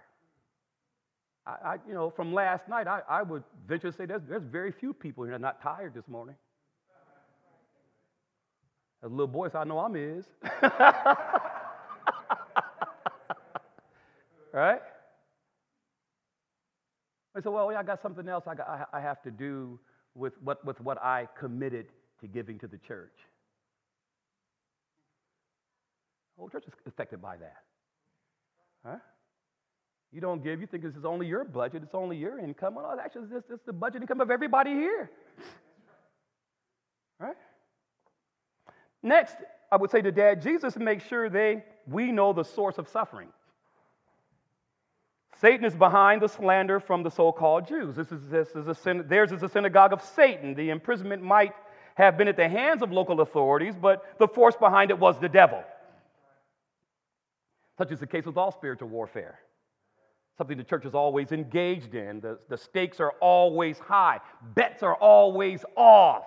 I, 1.45 1.52
I, 1.63 1.78
you 1.88 1.93
know, 1.93 2.10
from 2.10 2.34
last 2.34 2.67
night, 2.69 2.88
I, 2.88 3.02
I 3.10 3.21
would 3.23 3.43
venture 3.67 3.91
to 3.91 3.97
say 3.97 4.06
there's, 4.06 4.21
there's 4.28 4.43
very 4.43 4.71
few 4.71 4.93
people 4.93 5.23
here 5.23 5.32
that 5.32 5.38
are 5.38 5.39
not 5.39 5.62
tired 5.62 5.93
this 5.93 6.08
morning. 6.08 6.36
As 9.03 9.09
a 9.09 9.13
little 9.13 9.27
boy, 9.27 9.47
so 9.49 9.59
I 9.59 9.63
know 9.63 9.79
I'm 9.79 9.95
is. 9.95 10.25
right? 14.53 14.81
I 17.35 17.41
said, 17.41 17.49
well, 17.49 17.71
yeah, 17.71 17.79
I 17.79 17.83
got 17.83 18.01
something 18.01 18.27
else 18.27 18.43
I, 18.47 18.55
got, 18.55 18.67
I, 18.67 18.97
I 18.97 19.01
have 19.01 19.21
to 19.23 19.31
do 19.31 19.79
with 20.15 20.33
what, 20.43 20.65
with 20.65 20.81
what 20.81 21.01
I 21.01 21.27
committed 21.39 21.88
to 22.19 22.27
giving 22.27 22.59
to 22.59 22.67
the 22.67 22.77
church. 22.79 23.15
The 26.35 26.41
whole 26.41 26.49
church 26.49 26.65
is 26.67 26.73
affected 26.85 27.21
by 27.21 27.38
that. 27.38 27.57
Huh? 28.85 28.97
You 30.12 30.19
don't 30.19 30.43
give, 30.43 30.59
you 30.59 30.67
think 30.67 30.83
this 30.83 30.95
is 30.95 31.05
only 31.05 31.27
your 31.27 31.45
budget, 31.45 31.83
it's 31.83 31.93
only 31.93 32.17
your 32.17 32.39
income. 32.39 32.75
Well, 32.75 32.93
no, 32.93 33.01
actually, 33.01 33.27
it's, 33.31 33.45
it's 33.49 33.65
the 33.65 33.73
budget 33.73 34.01
income 34.01 34.19
of 34.19 34.31
everybody 34.31 34.71
here. 34.71 35.12
Right? 37.19 37.35
Next, 39.01 39.35
I 39.71 39.77
would 39.77 39.91
say 39.91 40.01
to 40.01 40.12
dad, 40.12 40.41
Jesus 40.41 40.77
makes 40.77 41.05
sure 41.05 41.29
they 41.29 41.63
we 41.88 42.12
know 42.12 42.33
the 42.33 42.43
source 42.43 42.77
of 42.77 42.88
suffering. 42.88 43.29
Satan 45.39 45.63
is 45.63 45.73
behind 45.73 46.21
the 46.21 46.27
slander 46.27 46.79
from 46.79 47.01
the 47.01 47.09
so-called 47.09 47.67
Jews. 47.67 47.95
This 47.95 48.12
is, 48.12 48.27
this 48.29 48.49
is 48.49 48.67
a, 48.67 49.03
theirs 49.07 49.31
is 49.31 49.41
a 49.41 49.47
synagogue 49.47 49.93
of 49.93 50.01
Satan. 50.01 50.53
The 50.53 50.69
imprisonment 50.69 51.23
might 51.23 51.53
have 51.95 52.17
been 52.17 52.27
at 52.27 52.35
the 52.35 52.49
hands 52.49 52.81
of 52.81 52.91
local 52.91 53.21
authorities, 53.21 53.75
but 53.79 54.17
the 54.19 54.27
force 54.27 54.55
behind 54.57 54.91
it 54.91 54.99
was 54.99 55.17
the 55.19 55.29
devil. 55.29 55.63
Such 57.77 57.91
is 57.91 57.99
the 57.99 58.07
case 58.07 58.25
with 58.25 58.35
all 58.35 58.51
spiritual 58.51 58.89
warfare. 58.89 59.39
Something 60.38 60.57
the 60.57 60.63
church 60.63 60.85
is 60.85 60.93
always 60.93 61.31
engaged 61.31 61.95
in. 61.95 62.19
The, 62.19 62.39
the 62.49 62.57
stakes 62.57 62.99
are 62.99 63.13
always 63.21 63.79
high, 63.79 64.19
bets 64.55 64.83
are 64.83 64.95
always 64.95 65.63
off. 65.77 66.23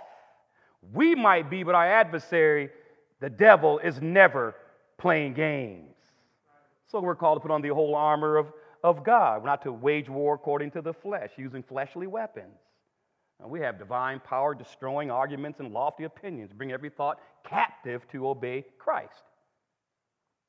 We 0.91 1.15
might 1.15 1.49
be, 1.49 1.63
but 1.63 1.75
our 1.75 1.87
adversary, 1.87 2.71
the 3.21 3.31
devil, 3.31 3.79
is 3.79 4.01
never 4.01 4.55
playing 4.99 5.35
games. 5.35 5.95
So 6.89 7.01
we're 7.01 7.15
called 7.15 7.37
to 7.37 7.41
put 7.41 7.51
on 7.51 7.63
the 7.63 7.69
whole 7.69 7.95
armor 7.95 8.37
of, 8.37 8.53
of 8.83 9.05
God. 9.05 9.43
We're 9.43 9.49
not 9.49 9.63
to 9.63 9.73
wage 9.73 10.09
war 10.09 10.35
according 10.35 10.73
to 10.73 10.83
the 10.83 10.93
flesh, 10.93 11.31
using 11.37 11.63
fleshly 11.63 12.07
weapons. 12.07 12.59
And 13.41 13.51
we 13.51 13.61
have 13.61 13.79
divine 13.79 14.21
power, 14.21 14.55
destroying 14.55 15.11
arguments 15.11 15.61
and 15.61 15.73
lofty 15.73 16.05
opinions, 16.05 16.53
bring 16.53 16.73
every 16.73 16.91
thought 16.91 17.19
captive 17.45 18.07
to 18.13 18.29
obey 18.29 18.65
Christ. 18.79 19.23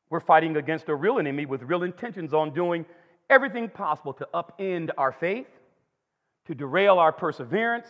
We're 0.10 0.20
fighting 0.20 0.58
against 0.58 0.90
a 0.90 0.96
real 0.96 1.18
enemy 1.18 1.46
with 1.46 1.64
real 1.64 1.84
intentions 1.84 2.34
on 2.34 2.54
doing 2.54 2.86
everything 3.30 3.70
possible 3.70 4.14
to 4.14 4.28
upend 4.34 4.92
our 4.98 5.12
faith, 5.12 5.48
to 6.46 6.54
derail 6.54 7.00
our 7.00 7.12
perseverance, 7.12 7.88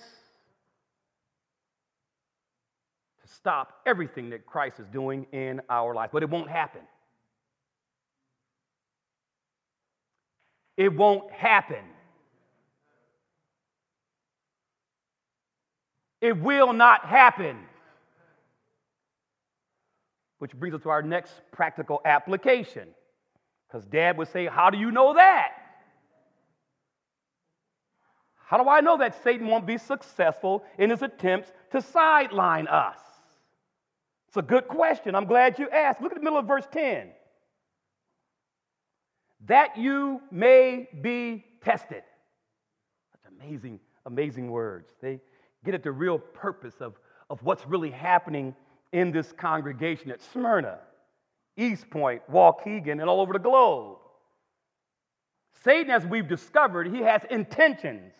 stop 3.26 3.82
everything 3.86 4.30
that 4.32 4.46
Christ 4.46 4.80
is 4.80 4.88
doing 4.88 5.26
in 5.32 5.62
our 5.70 5.94
life. 5.94 6.10
But 6.12 6.24
it 6.24 6.30
won't 6.30 6.50
happen. 6.50 6.82
It 10.76 10.94
won't 10.94 11.32
happen. 11.32 11.84
It 16.22 16.38
will 16.38 16.74
not 16.74 17.06
happen. 17.06 17.58
Which 20.40 20.54
brings 20.54 20.76
us 20.76 20.82
to 20.84 20.90
our 20.90 21.02
next 21.02 21.34
practical 21.52 22.02
application. 22.06 22.88
Because 23.68 23.86
dad 23.86 24.18
would 24.18 24.30
say, 24.30 24.48
How 24.48 24.70
do 24.70 24.78
you 24.78 24.92
know 24.92 25.14
that? 25.14 25.52
How 28.46 28.62
do 28.62 28.70
I 28.70 28.82
know 28.82 28.98
that 28.98 29.24
Satan 29.24 29.48
won't 29.48 29.66
be 29.66 29.78
successful 29.78 30.64
in 30.78 30.90
his 30.90 31.02
attempts 31.02 31.52
to 31.72 31.82
sideline 31.82 32.68
us? 32.68 33.00
It's 34.34 34.38
a 34.40 34.42
good 34.42 34.68
question. 34.68 35.14
I'm 35.14 35.28
glad 35.28 35.60
you 35.60 35.70
asked. 35.70 36.02
Look 36.02 36.12
at 36.12 36.18
the 36.18 36.24
middle 36.24 36.40
of 36.40 36.48
verse 36.48 36.66
10. 36.72 37.10
That 39.46 39.78
you 39.78 40.22
may 40.32 40.90
be 41.04 41.46
tested. 41.64 42.02
That's 43.14 43.36
amazing, 43.40 43.80
amazing 44.08 44.50
words. 44.50 44.92
They 45.04 45.20
get 45.64 45.76
at 45.76 45.84
the 45.84 45.92
real 45.92 46.18
purpose 46.18 46.74
of, 46.80 46.96
of 47.30 47.44
what's 47.44 47.68
really 47.68 47.92
happening 47.92 48.56
in 48.92 49.12
this 49.12 49.32
congregation 49.34 50.10
at 50.10 50.20
Smyrna, 50.20 50.80
East 51.56 51.88
Point, 51.92 52.24
Waukegan, 52.28 52.94
and 52.94 53.04
all 53.04 53.22
over 53.22 53.34
the 53.34 53.40
globe. 53.40 54.00
Satan, 55.64 55.92
as 55.92 56.08
we've 56.08 56.28
discovered, 56.28 56.88
he 56.88 57.02
has 57.04 57.22
intentions, 57.30 58.14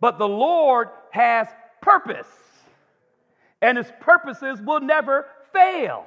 but 0.00 0.18
the 0.18 0.28
Lord 0.28 0.88
has 1.12 1.46
purpose 1.80 2.26
and 3.62 3.78
his 3.78 3.90
purposes 4.00 4.60
will 4.60 4.80
never 4.80 5.26
fail. 5.52 6.06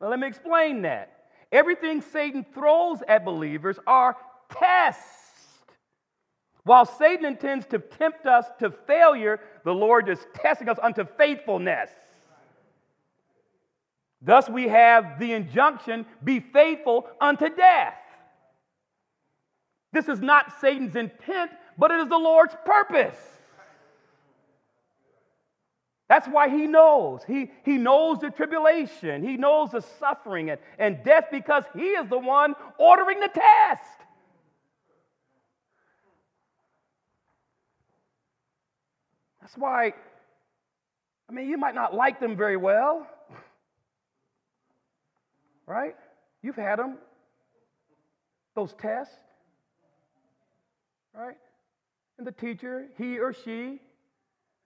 Now, 0.00 0.08
let 0.08 0.18
me 0.18 0.26
explain 0.26 0.82
that. 0.82 1.12
Everything 1.52 2.02
Satan 2.02 2.44
throws 2.54 2.98
at 3.06 3.24
believers 3.24 3.78
are 3.86 4.16
tests. 4.50 5.02
While 6.64 6.84
Satan 6.84 7.24
intends 7.24 7.64
to 7.66 7.78
tempt 7.78 8.26
us 8.26 8.46
to 8.58 8.70
failure, 8.70 9.40
the 9.64 9.72
Lord 9.72 10.08
is 10.08 10.18
testing 10.34 10.68
us 10.68 10.78
unto 10.82 11.04
faithfulness. 11.16 11.90
Thus, 14.20 14.48
we 14.48 14.66
have 14.68 15.20
the 15.20 15.32
injunction 15.32 16.04
be 16.24 16.40
faithful 16.40 17.06
unto 17.20 17.48
death. 17.54 17.94
This 19.92 20.08
is 20.08 20.20
not 20.20 20.60
Satan's 20.60 20.96
intent, 20.96 21.52
but 21.78 21.92
it 21.92 22.00
is 22.00 22.08
the 22.08 22.18
Lord's 22.18 22.56
purpose. 22.64 23.35
That's 26.08 26.28
why 26.28 26.48
he 26.48 26.66
knows. 26.66 27.22
He, 27.26 27.50
he 27.64 27.78
knows 27.78 28.20
the 28.20 28.30
tribulation, 28.30 29.22
he 29.22 29.36
knows 29.36 29.70
the 29.72 29.80
suffering 29.98 30.50
and, 30.50 30.60
and 30.78 31.02
death 31.04 31.26
because 31.30 31.64
he 31.74 31.88
is 31.88 32.08
the 32.08 32.18
one 32.18 32.54
ordering 32.78 33.20
the 33.20 33.28
test. 33.28 33.82
That's 39.40 39.56
why, 39.56 39.94
I 41.28 41.32
mean, 41.32 41.48
you 41.48 41.56
might 41.56 41.74
not 41.74 41.94
like 41.94 42.18
them 42.18 42.36
very 42.36 42.56
well, 42.56 43.06
right? 45.66 45.94
You've 46.42 46.56
had 46.56 46.80
them, 46.80 46.98
those 48.56 48.74
tests, 48.80 49.14
right? 51.14 51.36
And 52.18 52.26
the 52.26 52.32
teacher, 52.32 52.86
he 52.98 53.18
or 53.18 53.32
she, 53.32 53.80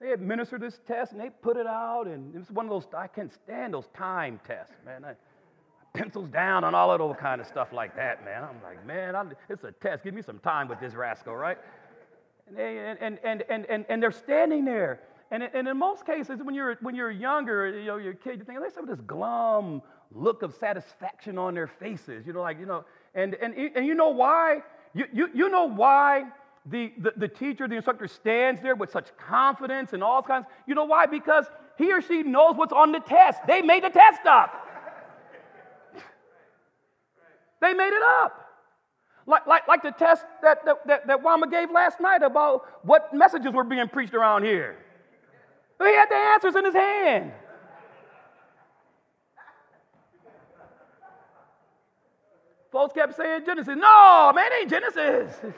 they 0.01 0.11
administer 0.11 0.57
this 0.57 0.79
test 0.87 1.11
and 1.11 1.21
they 1.21 1.29
put 1.29 1.57
it 1.57 1.67
out, 1.67 2.07
and 2.07 2.35
it's 2.35 2.49
one 2.49 2.65
of 2.65 2.71
those, 2.71 2.85
I 2.97 3.07
can't 3.07 3.31
stand 3.31 3.73
those 3.73 3.87
time 3.95 4.39
tests, 4.45 4.75
man. 4.85 5.05
I, 5.05 5.13
pencils 5.93 6.29
down 6.29 6.63
and 6.63 6.75
all 6.75 6.91
of 6.91 6.99
those 6.99 7.15
kind 7.19 7.41
of 7.41 7.47
stuff 7.47 7.73
like 7.73 7.95
that, 7.95 8.23
man. 8.23 8.43
I'm 8.43 8.63
like, 8.63 8.85
man, 8.85 9.15
I'm, 9.15 9.33
it's 9.49 9.63
a 9.63 9.71
test. 9.73 10.03
Give 10.03 10.13
me 10.13 10.21
some 10.21 10.39
time 10.39 10.67
with 10.67 10.79
this 10.79 10.93
rascal, 10.93 11.35
right? 11.35 11.57
And, 12.47 12.57
they, 12.57 12.77
and, 12.77 13.19
and, 13.23 13.43
and, 13.49 13.65
and, 13.65 13.85
and 13.89 14.01
they're 14.01 14.11
standing 14.11 14.65
there. 14.65 15.01
And, 15.31 15.43
and 15.43 15.67
in 15.67 15.77
most 15.77 16.05
cases, 16.05 16.39
when 16.43 16.55
you're, 16.55 16.77
when 16.81 16.95
you're 16.95 17.11
younger, 17.11 17.77
you 17.77 17.85
know, 17.85 17.97
you're 17.97 18.13
a 18.13 18.15
kid, 18.15 18.39
you 18.39 18.45
think, 18.45 18.57
oh, 18.57 18.61
there's 18.61 18.73
some 18.73 18.83
of 18.83 18.89
this 18.89 19.05
glum 19.05 19.81
look 20.13 20.43
of 20.43 20.53
satisfaction 20.55 21.37
on 21.37 21.53
their 21.53 21.67
faces, 21.67 22.25
you 22.25 22.33
know, 22.33 22.41
like, 22.41 22.59
you 22.59 22.65
know, 22.65 22.83
and, 23.15 23.35
and, 23.35 23.53
and 23.53 23.85
you 23.85 23.93
know 23.93 24.09
why? 24.09 24.61
You, 24.93 25.05
you, 25.13 25.29
you 25.33 25.49
know 25.49 25.65
why 25.65 26.25
the, 26.65 26.93
the, 26.99 27.13
the 27.17 27.27
teacher, 27.27 27.67
the 27.67 27.75
instructor 27.75 28.07
stands 28.07 28.61
there 28.61 28.75
with 28.75 28.91
such 28.91 29.07
confidence 29.17 29.93
and 29.93 30.03
all 30.03 30.21
kinds. 30.21 30.45
You 30.67 30.75
know 30.75 30.85
why? 30.85 31.07
Because 31.07 31.45
he 31.77 31.91
or 31.91 32.01
she 32.01 32.21
knows 32.21 32.55
what's 32.55 32.73
on 32.73 32.91
the 32.91 32.99
test. 32.99 33.39
They 33.47 33.61
made 33.61 33.83
the 33.83 33.89
test 33.89 34.21
up. 34.27 34.53
They 37.59 37.73
made 37.73 37.93
it 37.93 38.03
up. 38.03 38.37
Like, 39.27 39.45
like, 39.47 39.67
like 39.67 39.83
the 39.83 39.91
test 39.91 40.25
that, 40.41 40.65
that, 40.65 40.87
that, 40.87 41.07
that 41.07 41.23
Wama 41.23 41.49
gave 41.49 41.71
last 41.71 41.99
night 41.99 42.23
about 42.23 42.65
what 42.83 43.13
messages 43.13 43.53
were 43.53 43.63
being 43.63 43.87
preached 43.87 44.13
around 44.13 44.43
here. 44.43 44.77
He 45.79 45.95
had 45.95 46.09
the 46.09 46.15
answers 46.15 46.55
in 46.55 46.65
his 46.65 46.73
hand. 46.73 47.31
Folks 52.71 52.93
kept 52.93 53.15
saying 53.15 53.41
Genesis. 53.45 53.75
No, 53.75 54.31
man, 54.33 54.51
it 54.51 54.61
ain't 54.61 54.69
Genesis. 54.69 55.35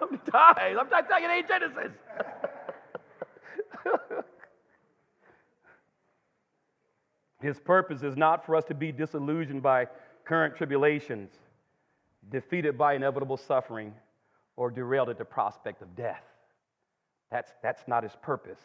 I'm 0.00 0.18
tired. 0.30 0.78
I'm 0.78 0.88
telling 0.88 1.24
you, 1.24 1.30
it 1.30 1.48
Genesis. 1.48 1.92
His 7.40 7.58
purpose 7.60 8.02
is 8.02 8.16
not 8.16 8.44
for 8.44 8.56
us 8.56 8.64
to 8.64 8.74
be 8.74 8.90
disillusioned 8.90 9.62
by 9.62 9.86
current 10.24 10.56
tribulations, 10.56 11.30
defeated 12.30 12.76
by 12.76 12.94
inevitable 12.94 13.36
suffering, 13.36 13.94
or 14.56 14.70
derailed 14.70 15.08
at 15.08 15.18
the 15.18 15.24
prospect 15.24 15.82
of 15.82 15.94
death. 15.94 16.24
That's, 17.30 17.52
that's 17.62 17.82
not 17.86 18.02
his 18.02 18.16
purpose. 18.22 18.60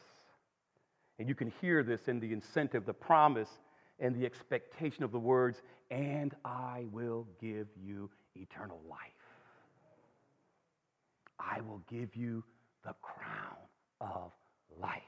And 1.19 1.29
you 1.29 1.35
can 1.35 1.51
hear 1.61 1.83
this 1.83 2.07
in 2.07 2.19
the 2.19 2.33
incentive, 2.33 2.85
the 2.85 2.93
promise, 2.93 3.49
and 3.99 4.15
the 4.15 4.25
expectation 4.25 5.03
of 5.03 5.11
the 5.11 5.19
words, 5.19 5.61
and 5.91 6.33
I 6.43 6.85
will 6.91 7.27
give 7.39 7.67
you 7.79 8.09
eternal 8.35 8.81
life. 8.89 8.99
I 11.51 11.61
will 11.61 11.81
give 11.89 12.15
you 12.15 12.43
the 12.85 12.93
crown 13.01 13.57
of 14.01 14.31
life. 14.81 15.01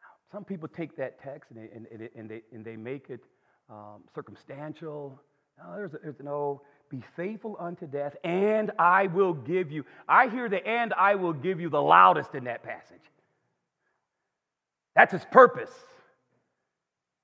Now, 0.00 0.08
Some 0.32 0.44
people 0.44 0.68
take 0.68 0.96
that 0.96 1.22
text 1.22 1.50
and 1.50 1.58
they, 1.58 1.70
and, 1.74 1.86
and 2.16 2.30
they, 2.30 2.42
and 2.52 2.64
they 2.64 2.76
make 2.76 3.10
it 3.10 3.20
um, 3.70 4.02
circumstantial. 4.14 5.20
No, 5.58 5.76
there's, 5.76 5.92
there's 6.02 6.20
no, 6.20 6.62
be 6.90 7.02
faithful 7.16 7.56
unto 7.58 7.86
death, 7.86 8.14
and 8.24 8.70
I 8.78 9.06
will 9.06 9.34
give 9.34 9.72
you. 9.72 9.84
I 10.08 10.28
hear 10.28 10.48
the 10.48 10.66
and 10.66 10.92
I 10.94 11.14
will 11.14 11.32
give 11.32 11.60
you 11.60 11.68
the 11.68 11.80
loudest 11.80 12.34
in 12.34 12.44
that 12.44 12.62
passage. 12.62 13.00
That's 14.94 15.12
his 15.12 15.24
purpose. 15.24 15.72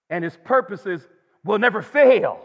And 0.09 0.24
his 0.24 0.36
purposes 0.44 1.07
will 1.44 1.59
never 1.59 1.82
fail. 1.82 2.40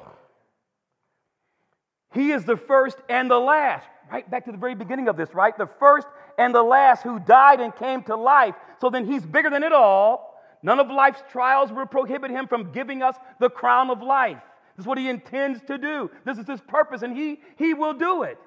He 2.14 2.32
is 2.32 2.46
the 2.46 2.58
first 2.58 2.98
and 3.10 3.30
the 3.30 3.40
last. 3.40 3.88
Right 4.12 4.30
back 4.30 4.46
to 4.46 4.52
the 4.52 4.58
very 4.58 4.76
beginning 4.76 5.08
of 5.08 5.18
this, 5.18 5.34
right? 5.34 5.58
The 5.58 5.70
first 5.80 6.08
and 6.38 6.54
the 6.54 6.62
last 6.62 7.04
who 7.04 7.20
died 7.20 7.60
and 7.60 7.76
came 7.76 8.04
to 8.04 8.16
life. 8.16 8.56
So 8.80 8.90
then 8.90 9.06
he's 9.06 9.26
bigger 9.26 9.50
than 9.50 9.64
it 9.64 9.74
all. 9.74 10.40
None 10.62 10.80
of 10.80 10.90
life's 10.90 11.22
trials 11.32 11.72
will 11.72 11.86
prohibit 11.86 12.32
him 12.32 12.48
from 12.48 12.72
giving 12.72 13.02
us 13.02 13.16
the 13.40 13.50
crown 13.50 13.90
of 13.90 14.02
life. 14.02 14.42
This 14.76 14.84
is 14.84 14.88
what 14.88 14.98
he 14.98 15.10
intends 15.10 15.62
to 15.68 15.78
do. 15.78 16.12
This 16.26 16.38
is 16.38 16.48
his 16.48 16.62
purpose, 16.62 17.02
and 17.02 17.16
he, 17.16 17.40
he 17.58 17.74
will 17.74 17.94
do 17.94 18.24
it. 18.24 18.38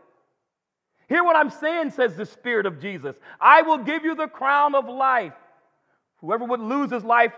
Hear 1.09 1.25
what 1.25 1.37
I'm 1.37 1.51
saying, 1.51 1.93
says 1.93 2.17
the 2.17 2.27
Spirit 2.27 2.67
of 2.67 2.81
Jesus. 2.81 3.17
I 3.41 3.63
will 3.63 3.79
give 3.79 4.05
you 4.05 4.15
the 4.15 4.27
crown 4.27 4.75
of 4.75 4.89
life. 4.89 5.33
Whoever 6.21 6.45
would 6.45 6.61
lose 6.61 6.91
his 6.91 7.05
life 7.05 7.33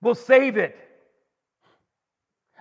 will 0.00 0.16
save 0.16 0.56
it. 0.56 0.76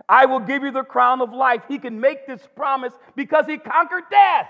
I 0.07 0.25
will 0.25 0.39
give 0.39 0.63
you 0.63 0.71
the 0.71 0.83
crown 0.83 1.21
of 1.21 1.33
life. 1.33 1.63
He 1.67 1.79
can 1.79 1.99
make 1.99 2.27
this 2.27 2.41
promise 2.55 2.93
because 3.15 3.45
he 3.47 3.57
conquered 3.57 4.03
death 4.11 4.47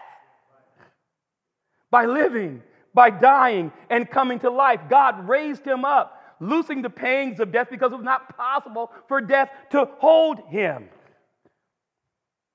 by 1.91 2.05
living, 2.05 2.61
by 2.93 3.09
dying, 3.09 3.71
and 3.89 4.09
coming 4.09 4.39
to 4.39 4.49
life. 4.49 4.81
God 4.89 5.27
raised 5.27 5.65
him 5.65 5.85
up, 5.85 6.21
loosing 6.39 6.81
the 6.81 6.89
pangs 6.89 7.39
of 7.39 7.51
death 7.51 7.67
because 7.69 7.91
it 7.91 7.95
was 7.95 8.05
not 8.05 8.35
possible 8.37 8.91
for 9.07 9.21
death 9.21 9.49
to 9.71 9.89
hold 9.99 10.39
him. 10.49 10.89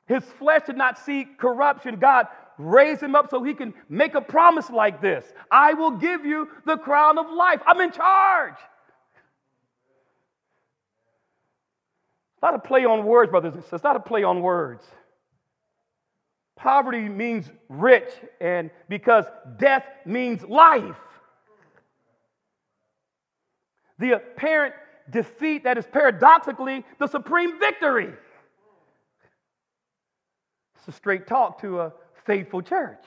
His 0.07 0.25
flesh 0.39 0.63
did 0.67 0.77
not 0.77 0.99
see 0.99 1.25
corruption. 1.25 1.97
God 1.97 2.27
raised 2.59 3.03
him 3.03 3.15
up 3.15 3.31
so 3.31 3.43
he 3.43 3.55
can 3.55 3.73
make 3.89 4.15
a 4.15 4.21
promise 4.21 4.69
like 4.71 5.01
this 5.01 5.25
I 5.51 5.75
will 5.75 5.93
give 5.93 6.25
you 6.25 6.49
the 6.67 6.77
crown 6.77 7.19
of 7.19 7.31
life. 7.31 7.61
I'm 7.67 7.81
in 7.81 7.93
charge. 7.93 8.57
It's 12.35 12.43
not 12.43 12.55
a 12.55 12.59
play 12.59 12.85
on 12.85 13.05
words, 13.05 13.31
brothers 13.31 13.55
and 13.55 13.63
sisters. 13.63 13.79
It's 13.79 13.85
not 13.85 13.97
a 13.97 14.01
play 14.01 14.25
on 14.25 14.43
words. 14.43 14.85
Poverty 16.63 17.09
means 17.09 17.51
rich, 17.69 18.09
and 18.41 18.71
because 18.89 19.25
death 19.57 19.85
means 20.07 20.45
life. 20.45 20.95
The 23.99 24.13
apparent 24.13 24.75
defeat 25.11 25.65
that 25.65 25.77
is 25.77 25.85
paradoxically 25.93 26.85
the 27.01 27.09
supreme 27.09 27.59
victory. 27.59 28.13
It's 30.77 30.87
a 30.87 30.93
straight 30.93 31.27
talk 31.27 31.61
to 31.63 31.81
a 31.81 31.93
faithful 32.27 32.63
church. 32.63 33.05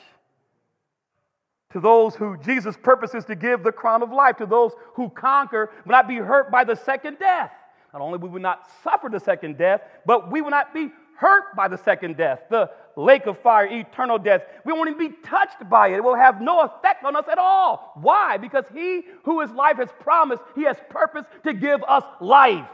To 1.72 1.80
those 1.80 2.14
who 2.14 2.38
Jesus 2.40 2.76
purposes 2.76 3.24
to 3.24 3.36
give 3.36 3.64
the 3.64 3.72
crown 3.72 4.04
of 4.04 4.12
life, 4.12 4.36
to 4.38 4.46
those 4.46 4.74
who 4.96 5.10
conquer, 5.10 5.72
will 5.86 5.94
not 5.94 6.10
be 6.10 6.18
hurt 6.18 6.52
by 6.52 6.66
the 6.66 6.76
second 6.76 7.20
death. 7.20 7.54
Not 7.94 8.02
only 8.02 8.18
will 8.18 8.28
we 8.28 8.42
not 8.42 8.70
suffer 8.84 9.08
the 9.08 9.22
second 9.22 9.58
death, 9.58 9.80
but 10.06 10.30
we 10.30 10.42
will 10.42 10.52
not 10.52 10.74
be 10.74 10.90
hurt 11.18 11.56
by 11.56 11.68
the 11.68 11.78
second 11.78 12.18
death, 12.18 12.42
the 12.50 12.70
lake 12.96 13.26
of 13.26 13.40
fire, 13.40 13.68
eternal 13.68 14.18
death. 14.18 14.42
We 14.66 14.74
won't 14.74 14.90
even 14.90 15.12
be 15.12 15.16
touched 15.24 15.70
by 15.70 15.90
it. 15.90 15.96
It 15.96 16.04
will 16.04 16.16
have 16.16 16.42
no 16.42 16.62
effect 16.62 17.04
on 17.04 17.16
us 17.16 17.26
at 17.32 17.38
all. 17.38 17.94
Why? 17.96 18.38
Because 18.38 18.66
he 18.74 19.02
who 19.24 19.42
is 19.42 19.52
life 19.52 19.78
has 19.78 19.90
promised, 20.00 20.44
he 20.56 20.64
has 20.64 20.78
purpose 20.90 21.26
to 21.44 21.54
give 21.54 21.84
us 21.84 22.04
life. 22.20 22.68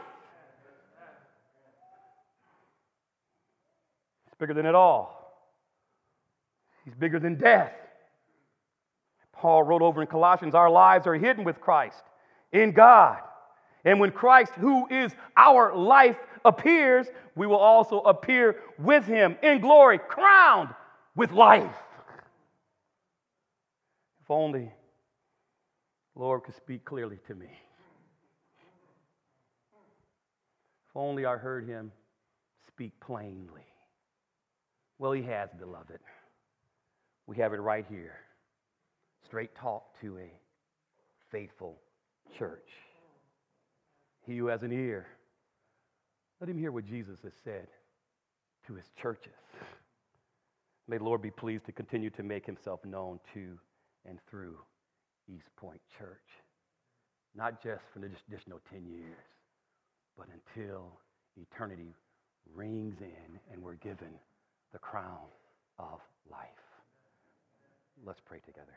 He's 4.26 4.34
bigger 4.38 4.54
than 4.54 4.66
it 4.66 4.74
all. 4.74 5.18
He's 6.84 6.94
bigger 6.94 7.18
than 7.18 7.36
death. 7.36 7.72
Paul 9.32 9.62
wrote 9.62 9.82
over 9.82 10.00
in 10.00 10.06
Colossians, 10.06 10.54
our 10.54 10.70
lives 10.70 11.06
are 11.06 11.14
hidden 11.14 11.44
with 11.44 11.60
Christ 11.60 12.02
in 12.52 12.72
God. 12.72 13.18
And 13.84 13.98
when 13.98 14.12
Christ, 14.12 14.52
who 14.52 14.86
is 14.88 15.12
our 15.36 15.74
life, 15.76 16.16
appears, 16.44 17.06
we 17.34 17.46
will 17.46 17.56
also 17.56 18.00
appear 18.00 18.56
with 18.78 19.04
him 19.04 19.36
in 19.42 19.60
glory, 19.60 19.98
crowned 19.98 20.70
with 21.14 21.32
life. 21.32 21.74
If 24.22 24.30
only 24.30 24.72
Lord 26.14 26.44
could 26.44 26.54
speak 26.54 26.84
clearly 26.84 27.18
to 27.26 27.34
me. 27.34 27.48
If 30.88 30.96
only 30.96 31.24
I 31.24 31.36
heard 31.36 31.66
him 31.66 31.90
speak 32.68 32.92
plainly. 33.00 33.66
Well, 34.98 35.12
he 35.12 35.22
has, 35.22 35.48
beloved. 35.58 35.98
We 37.26 37.36
have 37.38 37.54
it 37.54 37.60
right 37.60 37.86
here. 37.88 38.18
Straight 39.24 39.54
talk 39.54 39.98
to 40.00 40.18
a 40.18 40.30
faithful 41.30 41.78
church. 42.38 42.68
He 44.26 44.36
who 44.36 44.46
has 44.46 44.62
an 44.62 44.72
ear, 44.72 45.06
let 46.42 46.48
him 46.48 46.58
hear 46.58 46.72
what 46.72 46.84
Jesus 46.84 47.20
has 47.22 47.34
said 47.44 47.68
to 48.66 48.74
his 48.74 48.86
churches. 49.00 49.30
May 50.88 50.98
the 50.98 51.04
Lord 51.04 51.22
be 51.22 51.30
pleased 51.30 51.66
to 51.66 51.72
continue 51.72 52.10
to 52.10 52.24
make 52.24 52.44
himself 52.44 52.84
known 52.84 53.20
to 53.32 53.56
and 54.04 54.18
through 54.28 54.56
East 55.32 55.46
Point 55.56 55.80
Church, 55.96 56.18
not 57.36 57.62
just 57.62 57.82
for 57.92 58.00
the 58.00 58.10
additional 58.28 58.58
10 58.72 58.84
years, 58.88 59.22
but 60.18 60.26
until 60.34 60.98
eternity 61.40 61.94
rings 62.52 62.96
in 63.00 63.38
and 63.52 63.62
we're 63.62 63.74
given 63.74 64.10
the 64.72 64.80
crown 64.80 65.30
of 65.78 66.00
life. 66.28 66.48
Let's 68.04 68.20
pray 68.26 68.40
together. 68.44 68.74